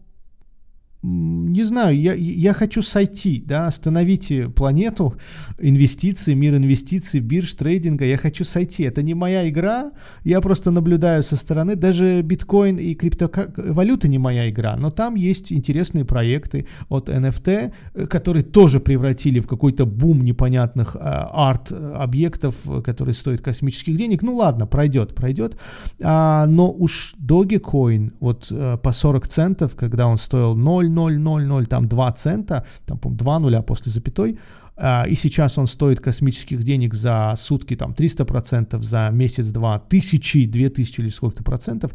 не 1.04 1.64
знаю, 1.64 2.00
я, 2.00 2.14
я 2.14 2.54
хочу 2.54 2.84
сойти, 2.84 3.44
да, 3.46 3.66
остановите 3.66 4.50
планету, 4.50 5.16
инвестиции, 5.60 6.36
мир 6.36 6.56
инвестиций, 6.56 7.20
бирж, 7.20 7.56
трейдинга, 7.56 8.06
я 8.06 8.18
хочу 8.18 8.46
сойти. 8.46 8.84
Это 8.84 9.02
не 9.02 9.16
моя 9.16 9.50
игра, 9.50 9.92
я 10.24 10.42
просто 10.42 10.70
наблюдаю 10.70 11.24
со 11.24 11.36
стороны. 11.38 11.76
Даже 11.76 12.22
биткоин 12.22 12.78
и 12.78 12.94
криптовалюта 12.94 14.08
не 14.08 14.20
моя 14.20 14.48
игра, 14.50 14.76
но 14.76 14.92
там 14.92 15.16
есть 15.16 15.52
интересные 15.52 16.06
проекты 16.06 16.68
от 16.88 17.10
NFT, 17.10 17.74
которые 18.08 18.44
тоже 18.44 18.80
превратили 18.80 19.40
в 19.40 19.48
какой-то 19.48 19.88
бум 19.88 20.24
непонятных 20.24 20.96
э, 20.96 21.00
арт-объектов, 21.00 22.56
которые 22.84 23.16
стоят 23.16 23.42
космических 23.42 23.98
денег. 23.98 24.22
Ну 24.22 24.36
ладно, 24.36 24.68
пройдет, 24.68 25.16
пройдет. 25.16 25.58
А, 26.00 26.46
но 26.46 26.72
уж 26.72 27.16
Dogecoin, 27.20 28.14
вот 28.20 28.48
э, 28.52 28.78
по 28.78 28.92
40 28.92 29.28
центов, 29.28 29.76
когда 29.76 30.06
он 30.06 30.20
стоил 30.20 30.56
0, 30.56 30.91
0,000, 30.92 31.66
там 31.68 31.88
2 31.88 32.12
цента, 32.12 32.66
там, 32.86 32.98
по 32.98 33.10
2 33.10 33.40
нуля 33.40 33.62
после 33.62 33.92
запятой, 33.92 34.38
а, 34.78 35.06
и 35.08 35.16
сейчас 35.16 35.58
он 35.58 35.68
стоит 35.68 36.00
космических 36.00 36.64
денег 36.64 36.94
за 36.94 37.36
сутки 37.38 37.76
там 37.76 37.94
300%, 37.94 38.82
за 38.82 39.10
месяц-два 39.12 39.80
тысячи, 39.80 40.46
две 40.46 40.70
тысячи 40.70 41.02
или 41.02 41.10
сколько-то 41.10 41.44
процентов, 41.44 41.92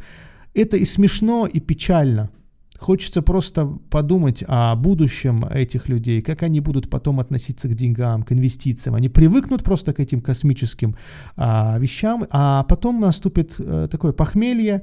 это 0.55 0.77
и 0.77 0.85
смешно, 0.85 1.47
и 1.47 1.61
печально. 1.61 2.31
Хочется 2.79 3.23
просто 3.23 3.67
подумать 3.91 4.45
о 4.47 4.75
будущем 4.77 5.45
этих 5.45 5.89
людей, 5.89 6.23
как 6.23 6.43
они 6.43 6.61
будут 6.61 6.91
потом 6.91 7.21
относиться 7.21 7.69
к 7.69 7.75
деньгам, 7.75 8.23
к 8.23 8.33
инвестициям. 8.33 8.95
Они 8.95 9.09
привыкнут 9.09 9.63
просто 9.65 9.93
к 9.93 10.01
этим 10.01 10.21
космическим 10.21 10.97
а, 11.37 11.79
вещам, 11.79 12.27
а 12.31 12.65
потом 12.65 13.01
наступит 13.01 13.57
а, 13.59 13.89
такое 13.89 14.13
похмелье, 14.13 14.83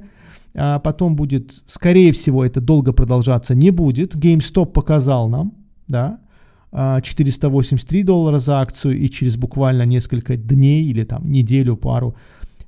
а 0.54 0.78
потом 0.78 1.16
будет, 1.16 1.62
скорее 1.66 2.12
всего, 2.12 2.44
это 2.44 2.60
долго 2.60 2.92
продолжаться 2.92 3.54
не 3.54 3.70
будет. 3.70 4.14
GameStop 4.14 4.66
показал 4.66 5.28
нам, 5.28 5.54
да, 5.88 6.20
483 6.72 8.00
а, 8.00 8.04
доллара 8.04 8.38
за 8.38 8.60
акцию 8.60 8.98
и 8.98 9.08
через 9.08 9.36
буквально 9.36 9.82
несколько 9.82 10.36
дней 10.36 10.84
или 10.84 11.04
там 11.04 11.30
неделю, 11.30 11.76
пару 11.76 12.16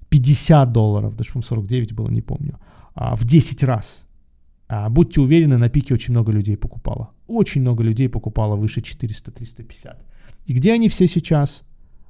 50 0.09 0.73
долларов, 0.73 1.17
даже 1.17 1.31
49 1.33 1.93
было, 1.93 2.09
не 2.09 2.23
помню, 2.23 2.59
а, 2.95 3.17
в 3.17 3.25
10 3.25 3.65
раз. 3.65 4.06
А, 4.69 4.89
будьте 4.89 5.21
уверены, 5.21 5.59
на 5.59 5.69
пике 5.69 5.95
очень 5.95 6.13
много 6.13 6.33
людей 6.33 6.57
покупало. 6.57 7.11
Очень 7.29 7.61
много 7.61 7.85
людей 7.85 8.09
покупало 8.09 8.57
выше 8.57 8.81
400-350. 8.81 9.97
И 10.47 10.53
где 10.53 10.73
они 10.73 10.89
все 10.89 11.07
сейчас? 11.07 11.63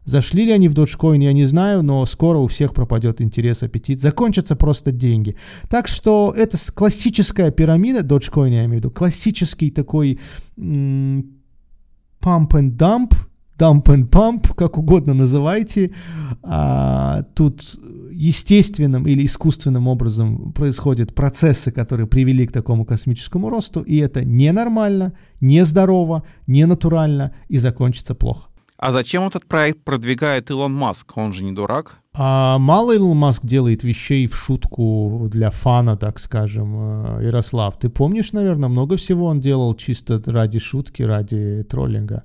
Зашли 0.04 0.46
ли 0.46 0.52
они 0.52 0.68
в 0.68 0.74
Dogecoin, 0.74 1.22
я 1.24 1.32
не 1.32 1.46
знаю, 1.46 1.82
но 1.82 2.06
скоро 2.06 2.38
у 2.38 2.46
всех 2.46 2.72
пропадет 2.72 3.20
интерес, 3.20 3.64
аппетит. 3.64 4.00
Закончатся 4.00 4.54
просто 4.54 4.92
деньги. 4.92 5.36
Так 5.68 5.88
что 5.88 6.32
это 6.36 6.56
классическая 6.72 7.50
пирамида 7.50 8.00
Dogecoin, 8.02 8.50
я 8.50 8.60
имею 8.60 8.70
в 8.70 8.74
виду. 8.74 8.90
Классический 8.90 9.70
такой 9.70 10.20
м- 10.56 11.24
pump 12.20 12.50
and 12.50 12.76
dump, 12.76 13.14
dump 13.58 13.84
and 13.84 14.08
pump, 14.08 14.54
как 14.54 14.78
угодно 14.78 15.14
называйте. 15.14 15.90
А, 16.42 17.22
тут 17.34 17.62
естественным 18.12 19.06
или 19.06 19.24
искусственным 19.24 19.88
образом 19.88 20.52
происходят 20.52 21.14
процессы, 21.14 21.70
которые 21.70 22.06
привели 22.06 22.46
к 22.46 22.52
такому 22.52 22.84
космическому 22.84 23.50
росту, 23.50 23.82
и 23.82 23.96
это 23.96 24.24
ненормально, 24.24 25.12
нездорово, 25.40 26.22
ненатурально 26.46 27.32
и 27.48 27.58
закончится 27.58 28.14
плохо. 28.14 28.48
А 28.78 28.92
зачем 28.92 29.26
этот 29.26 29.46
проект 29.46 29.84
продвигает 29.84 30.50
Илон 30.50 30.74
Маск? 30.74 31.16
Он 31.16 31.32
же 31.32 31.44
не 31.44 31.52
дурак. 31.52 31.98
А 32.12 32.58
мало 32.58 32.94
Илон 32.94 33.16
Маск 33.16 33.44
делает 33.44 33.84
вещей 33.84 34.26
в 34.26 34.36
шутку 34.36 35.28
для 35.30 35.50
фана, 35.50 35.96
так 35.96 36.18
скажем, 36.18 36.74
э, 37.18 37.24
Ярослав. 37.24 37.78
Ты 37.78 37.88
помнишь, 37.88 38.32
наверное, 38.32 38.68
много 38.68 38.96
всего 38.96 39.26
он 39.26 39.40
делал 39.40 39.74
чисто 39.74 40.22
ради 40.26 40.58
шутки, 40.58 41.02
ради 41.02 41.64
троллинга 41.68 42.24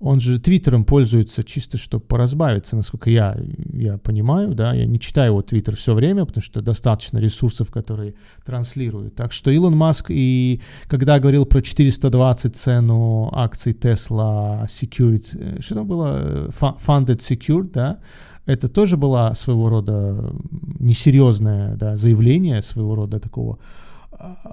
он 0.00 0.20
же 0.20 0.38
Твиттером 0.38 0.84
пользуется 0.84 1.44
чисто, 1.44 1.78
чтобы 1.78 2.04
поразбавиться, 2.04 2.76
насколько 2.76 3.10
я, 3.10 3.36
я 3.72 3.98
понимаю, 3.98 4.54
да, 4.54 4.74
я 4.74 4.86
не 4.86 4.98
читаю 4.98 5.32
его 5.32 5.42
Твиттер 5.42 5.76
все 5.76 5.94
время, 5.94 6.24
потому 6.24 6.42
что 6.42 6.60
достаточно 6.60 7.18
ресурсов, 7.18 7.70
которые 7.70 8.14
транслируют. 8.44 9.14
Так 9.14 9.32
что 9.32 9.50
Илон 9.50 9.76
Маск 9.76 10.06
и 10.10 10.60
когда 10.88 11.18
говорил 11.18 11.46
про 11.46 11.62
420 11.62 12.56
цену 12.56 13.30
акций 13.32 13.72
Tesla 13.72 14.66
Secured, 14.66 15.26
э, 15.34 15.60
что 15.60 15.74
там 15.74 15.86
было, 15.86 16.48
Funded 16.58 17.18
Secured, 17.18 17.70
да, 17.72 17.98
это 18.46 18.68
тоже 18.68 18.96
было 18.96 19.32
своего 19.36 19.68
рода 19.68 20.32
несерьезное 20.78 21.76
да, 21.76 21.96
заявление, 21.96 22.62
своего 22.62 22.94
рода 22.94 23.20
такого 23.20 23.58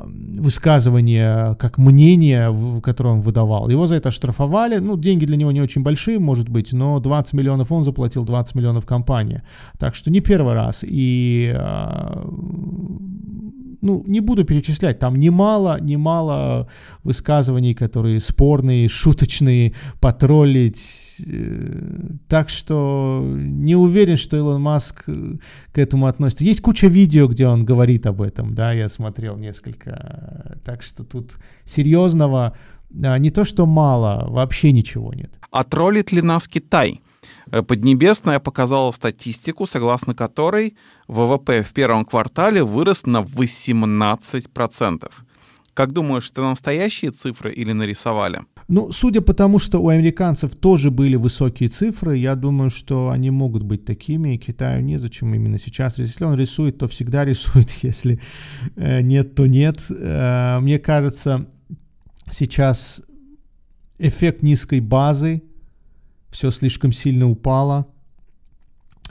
высказывание, 0.05 1.55
как 1.55 1.77
мнение, 1.77 2.81
которое 2.81 3.09
он 3.09 3.21
выдавал. 3.21 3.69
Его 3.69 3.87
за 3.87 3.95
это 3.95 4.11
штрафовали. 4.11 4.79
Ну, 4.79 4.97
деньги 4.97 5.25
для 5.25 5.37
него 5.37 5.51
не 5.51 5.61
очень 5.61 5.83
большие, 5.83 6.19
может 6.19 6.49
быть, 6.49 6.73
но 6.73 6.99
20 6.99 7.33
миллионов 7.33 7.71
он 7.71 7.83
заплатил, 7.83 8.23
20 8.23 8.55
миллионов 8.55 8.85
компания. 8.85 9.43
Так 9.77 9.95
что 9.95 10.11
не 10.11 10.21
первый 10.21 10.53
раз. 10.53 10.83
И 10.87 11.53
а, 11.55 12.27
ну, 13.81 14.03
не 14.07 14.19
буду 14.19 14.45
перечислять, 14.45 14.99
там 14.99 15.15
немало, 15.15 15.79
немало 15.81 16.67
высказываний, 17.03 17.73
которые 17.73 18.19
спорные, 18.19 18.87
шуточные, 18.87 19.73
потроллить. 19.99 21.17
Э, 21.25 22.09
так 22.27 22.49
что 22.49 23.23
не 23.25 23.75
уверен, 23.75 24.17
что 24.17 24.37
Илон 24.37 24.61
Маск 24.61 25.03
э, 25.07 25.37
к 25.71 25.77
этому 25.77 26.07
относится. 26.07 26.43
Есть 26.43 26.61
куча 26.61 26.87
видео, 26.87 27.27
где 27.27 27.47
он 27.47 27.65
говорит 27.65 28.05
об 28.05 28.21
этом, 28.21 28.53
да, 28.55 28.71
я 28.73 28.89
смотрел 28.89 29.37
несколько. 29.37 30.57
Так 30.63 30.83
что 30.83 31.03
тут 31.03 31.37
серьезного 31.65 32.55
не 32.93 33.29
то, 33.31 33.45
что 33.45 33.65
мало, 33.65 34.25
вообще 34.29 34.71
ничего 34.71 35.13
нет. 35.13 35.39
А 35.51 35.63
троллит 35.63 36.11
ли 36.11 36.21
нас 36.21 36.47
Китай? 36.47 37.01
Э, 37.51 37.63
Поднебесная 37.63 38.39
показала 38.39 38.91
статистику, 38.91 39.67
согласно 39.67 40.13
которой 40.13 40.75
ВВП 41.07 41.63
в 41.63 41.73
первом 41.73 42.05
квартале 42.05 42.63
вырос 42.63 43.05
на 43.05 43.21
18%. 43.21 45.11
Как 45.73 45.93
думаешь, 45.93 46.29
это 46.29 46.41
настоящие 46.41 47.11
цифры 47.11 47.53
или 47.53 47.71
нарисовали? 47.71 48.41
Ну, 48.67 48.91
судя 48.91 49.21
по 49.21 49.33
тому, 49.33 49.59
что 49.59 49.79
у 49.79 49.87
американцев 49.89 50.55
тоже 50.55 50.91
были 50.91 51.15
высокие 51.15 51.69
цифры, 51.69 52.17
я 52.17 52.35
думаю, 52.35 52.69
что 52.69 53.09
они 53.09 53.31
могут 53.31 53.63
быть 53.63 53.85
такими, 53.85 54.35
и 54.35 54.37
Китаю 54.37 54.81
незачем 54.81 55.33
именно 55.33 55.57
сейчас. 55.57 55.97
Если 55.97 56.25
он 56.25 56.35
рисует, 56.35 56.77
то 56.77 56.87
всегда 56.87 57.25
рисует, 57.25 57.69
если 57.83 58.19
э, 58.75 59.01
нет, 59.01 59.35
то 59.35 59.47
нет. 59.47 59.77
Э, 59.89 60.59
мне 60.59 60.77
кажется, 60.77 61.47
сейчас 62.31 63.01
эффект 63.99 64.41
низкой 64.41 64.79
базы 64.79 65.43
все 66.31 66.49
слишком 66.49 66.91
сильно 66.91 67.29
упало, 67.29 67.87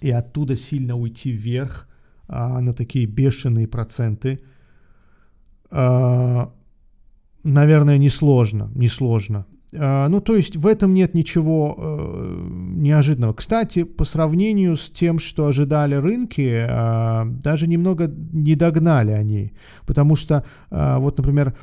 и 0.00 0.10
оттуда 0.10 0.56
сильно 0.56 0.96
уйти 0.96 1.30
вверх 1.30 1.88
а, 2.26 2.60
на 2.60 2.72
такие 2.72 3.06
бешеные 3.06 3.68
проценты, 3.68 4.40
а, 5.70 6.52
наверное, 7.44 7.98
несложно, 7.98 8.70
несложно. 8.74 9.46
А, 9.78 10.08
ну, 10.08 10.20
то 10.20 10.34
есть 10.34 10.56
в 10.56 10.66
этом 10.66 10.94
нет 10.94 11.14
ничего 11.14 11.76
э, 11.78 12.48
неожиданного. 12.76 13.34
Кстати, 13.34 13.84
по 13.84 14.04
сравнению 14.04 14.76
с 14.76 14.90
тем, 14.90 15.18
что 15.18 15.46
ожидали 15.46 15.94
рынки, 15.94 16.66
э, 16.66 17.24
даже 17.26 17.68
немного 17.68 18.08
не 18.08 18.56
догнали 18.56 19.12
они. 19.12 19.52
Потому 19.86 20.16
что, 20.16 20.44
э, 20.70 20.96
вот, 20.98 21.18
например, 21.18 21.54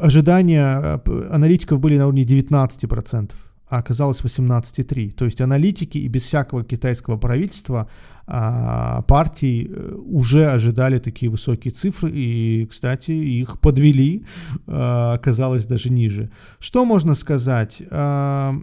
ожидания 0.00 1.00
аналитиков 1.30 1.80
были 1.80 1.98
на 1.98 2.06
уровне 2.06 2.24
19%. 2.24 3.32
а 3.68 3.78
оказалось 3.78 4.20
18,3. 4.22 5.10
То 5.10 5.24
есть 5.24 5.40
аналитики 5.40 5.98
и 5.98 6.08
без 6.08 6.22
всякого 6.22 6.62
китайского 6.62 7.16
правительства 7.16 7.88
а, 8.28 9.02
партии 9.02 9.68
э, 9.68 9.94
уже 10.06 10.46
ожидали 10.46 10.98
такие 10.98 11.28
высокие 11.30 11.72
цифры, 11.72 12.10
и, 12.12 12.66
кстати, 12.66 13.10
их 13.10 13.58
подвели, 13.60 14.24
а, 14.68 15.14
оказалось 15.14 15.66
даже 15.66 15.90
ниже. 15.90 16.30
Что 16.60 16.84
можно 16.84 17.14
сказать? 17.14 17.82
А, 17.90 18.54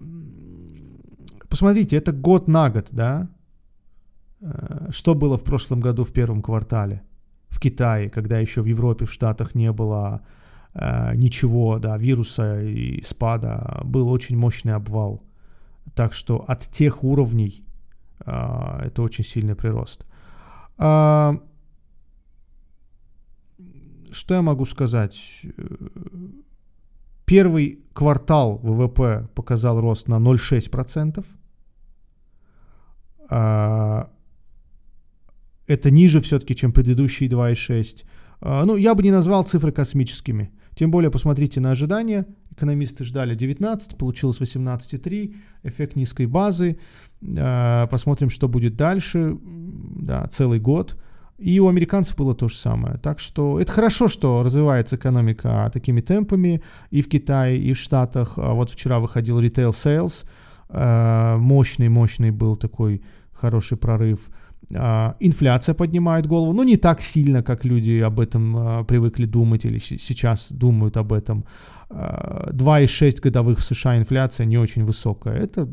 посмотрите, 1.49 1.97
это 1.97 2.13
год 2.13 2.47
на 2.47 2.69
год, 2.69 2.87
да? 2.91 3.27
Что 4.89 5.15
было 5.15 5.37
в 5.37 5.43
прошлом 5.43 5.81
году 5.81 6.03
в 6.03 6.11
первом 6.11 6.41
квартале 6.41 7.01
в 7.49 7.59
Китае, 7.59 8.09
когда 8.09 8.39
еще 8.39 8.61
в 8.61 8.65
Европе, 8.65 9.05
в 9.05 9.11
Штатах 9.11 9.55
не 9.55 9.71
было 9.71 10.21
Э, 10.21 10.42
ничего, 10.75 11.77
да, 11.79 11.97
вируса 11.97 12.61
и 12.61 13.01
спада, 13.03 13.81
был 13.83 14.09
очень 14.09 14.37
мощный 14.37 14.73
обвал. 14.73 15.23
Так 15.95 16.13
что 16.13 16.43
от 16.47 16.61
тех 16.61 17.03
уровней 17.03 17.63
э, 18.25 18.31
это 18.85 19.01
очень 19.03 19.23
сильный 19.23 19.55
прирост. 19.55 20.05
Э, 20.79 21.37
что 24.11 24.33
я 24.33 24.41
могу 24.41 24.65
сказать? 24.65 25.45
Первый 27.25 27.79
квартал 27.93 28.57
ВВП 28.63 29.27
показал 29.35 29.79
рост 29.79 30.07
на 30.07 30.15
0,6%. 30.15 31.25
Это 35.65 35.91
ниже 35.91 36.21
все-таки, 36.21 36.55
чем 36.55 36.73
предыдущие 36.73 37.29
2,6%. 37.29 38.03
Ну, 38.65 38.75
я 38.75 38.93
бы 38.93 39.01
не 39.03 39.11
назвал 39.11 39.43
цифры 39.45 39.71
космическими. 39.71 40.51
Тем 40.75 40.91
более, 40.91 41.11
посмотрите 41.11 41.59
на 41.59 41.71
ожидания. 41.71 42.25
Экономисты 42.51 43.03
ждали 43.03 43.35
19, 43.35 43.97
получилось 43.97 44.39
18,3, 44.39 45.35
эффект 45.63 45.95
низкой 45.95 46.25
базы. 46.25 46.77
А, 47.37 47.87
посмотрим, 47.87 48.29
что 48.29 48.47
будет 48.47 48.75
дальше. 48.75 49.37
Да, 49.41 50.27
целый 50.27 50.59
год. 50.59 50.97
И 51.37 51.59
у 51.59 51.67
американцев 51.67 52.15
было 52.15 52.35
то 52.35 52.47
же 52.47 52.55
самое. 52.55 52.97
Так 52.97 53.19
что 53.19 53.59
это 53.59 53.71
хорошо, 53.71 54.07
что 54.07 54.43
развивается 54.43 54.95
экономика 54.95 55.69
такими 55.73 56.01
темпами 56.01 56.61
и 56.89 57.01
в 57.01 57.09
Китае, 57.09 57.59
и 57.59 57.73
в 57.73 57.77
Штатах. 57.77 58.33
А 58.37 58.53
вот 58.53 58.69
вчера 58.69 58.99
выходил 58.99 59.41
retail 59.41 59.71
sales. 59.71 60.25
Мощный-мощный 61.39 62.29
а, 62.29 62.33
был 62.33 62.55
такой 62.55 63.03
хороший 63.31 63.77
прорыв. 63.77 64.29
А, 64.75 65.15
инфляция 65.19 65.75
поднимает 65.75 66.27
голову, 66.27 66.53
но 66.53 66.63
не 66.63 66.77
так 66.77 67.01
сильно, 67.01 67.43
как 67.43 67.65
люди 67.65 67.99
об 67.99 68.19
этом 68.19 68.55
а, 68.57 68.83
привыкли 68.83 69.25
думать 69.25 69.65
или 69.65 69.77
сейчас 69.79 70.51
думают 70.51 70.97
об 70.97 71.13
этом. 71.13 71.45
2,6 71.89 73.19
а, 73.19 73.21
годовых 73.21 73.59
в 73.59 73.63
США 73.63 73.97
инфляция 73.97 74.45
не 74.45 74.57
очень 74.57 74.83
высокая. 74.83 75.35
Это 75.35 75.69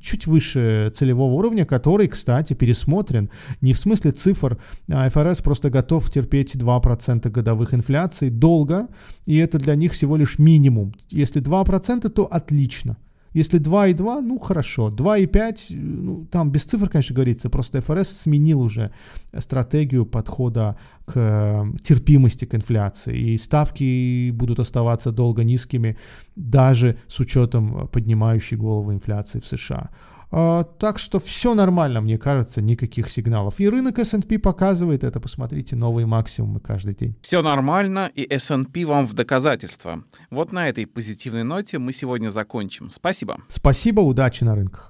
чуть 0.00 0.26
выше 0.26 0.90
целевого 0.94 1.34
уровня, 1.34 1.66
который, 1.66 2.08
кстати, 2.08 2.54
пересмотрен. 2.54 3.30
Не 3.60 3.72
в 3.72 3.78
смысле 3.78 4.12
цифр, 4.12 4.58
ФРС 4.88 5.42
просто 5.42 5.70
готов 5.70 6.10
терпеть 6.10 6.54
2% 6.54 7.30
годовых 7.30 7.74
инфляции 7.74 8.30
долго, 8.30 8.88
и 9.26 9.36
это 9.36 9.58
для 9.58 9.74
них 9.74 9.92
всего 9.92 10.16
лишь 10.16 10.38
минимум. 10.38 10.94
Если 11.10 11.42
2%, 11.42 12.08
то 12.08 12.24
отлично– 12.24 12.96
если 13.32 13.60
2,2, 13.60 14.20
ну 14.20 14.38
хорошо. 14.38 14.90
2,5, 14.90 15.76
ну 15.76 16.26
там 16.30 16.50
без 16.50 16.64
цифр, 16.64 16.88
конечно, 16.88 17.14
говорится, 17.14 17.50
просто 17.50 17.80
ФРС 17.80 18.08
сменил 18.08 18.60
уже 18.60 18.90
стратегию 19.38 20.06
подхода 20.06 20.76
к 21.04 21.12
э, 21.16 21.64
терпимости 21.82 22.44
к 22.44 22.54
инфляции. 22.54 23.32
И 23.32 23.38
ставки 23.38 24.30
будут 24.30 24.60
оставаться 24.60 25.12
долго 25.12 25.44
низкими, 25.44 25.96
даже 26.36 26.96
с 27.08 27.20
учетом 27.20 27.88
поднимающей 27.88 28.56
голову 28.56 28.92
инфляции 28.92 29.40
в 29.40 29.46
США. 29.46 29.90
А, 30.30 30.64
так 30.64 30.98
что 30.98 31.20
все 31.20 31.54
нормально, 31.54 32.00
мне 32.00 32.18
кажется, 32.18 32.60
никаких 32.60 33.08
сигналов. 33.08 33.60
И 33.60 33.68
рынок 33.68 33.98
S&P 33.98 34.38
показывает 34.38 35.04
это, 35.04 35.20
посмотрите, 35.20 35.76
новые 35.76 36.06
максимумы 36.06 36.60
каждый 36.60 36.94
день. 36.94 37.16
Все 37.22 37.42
нормально, 37.42 38.10
и 38.14 38.26
S&P 38.28 38.84
вам 38.84 39.06
в 39.06 39.14
доказательство. 39.14 40.04
Вот 40.30 40.52
на 40.52 40.68
этой 40.68 40.86
позитивной 40.86 41.44
ноте 41.44 41.78
мы 41.78 41.92
сегодня 41.92 42.28
закончим. 42.28 42.90
Спасибо. 42.90 43.40
Спасибо, 43.48 44.00
удачи 44.00 44.44
на 44.44 44.54
рынках. 44.54 44.86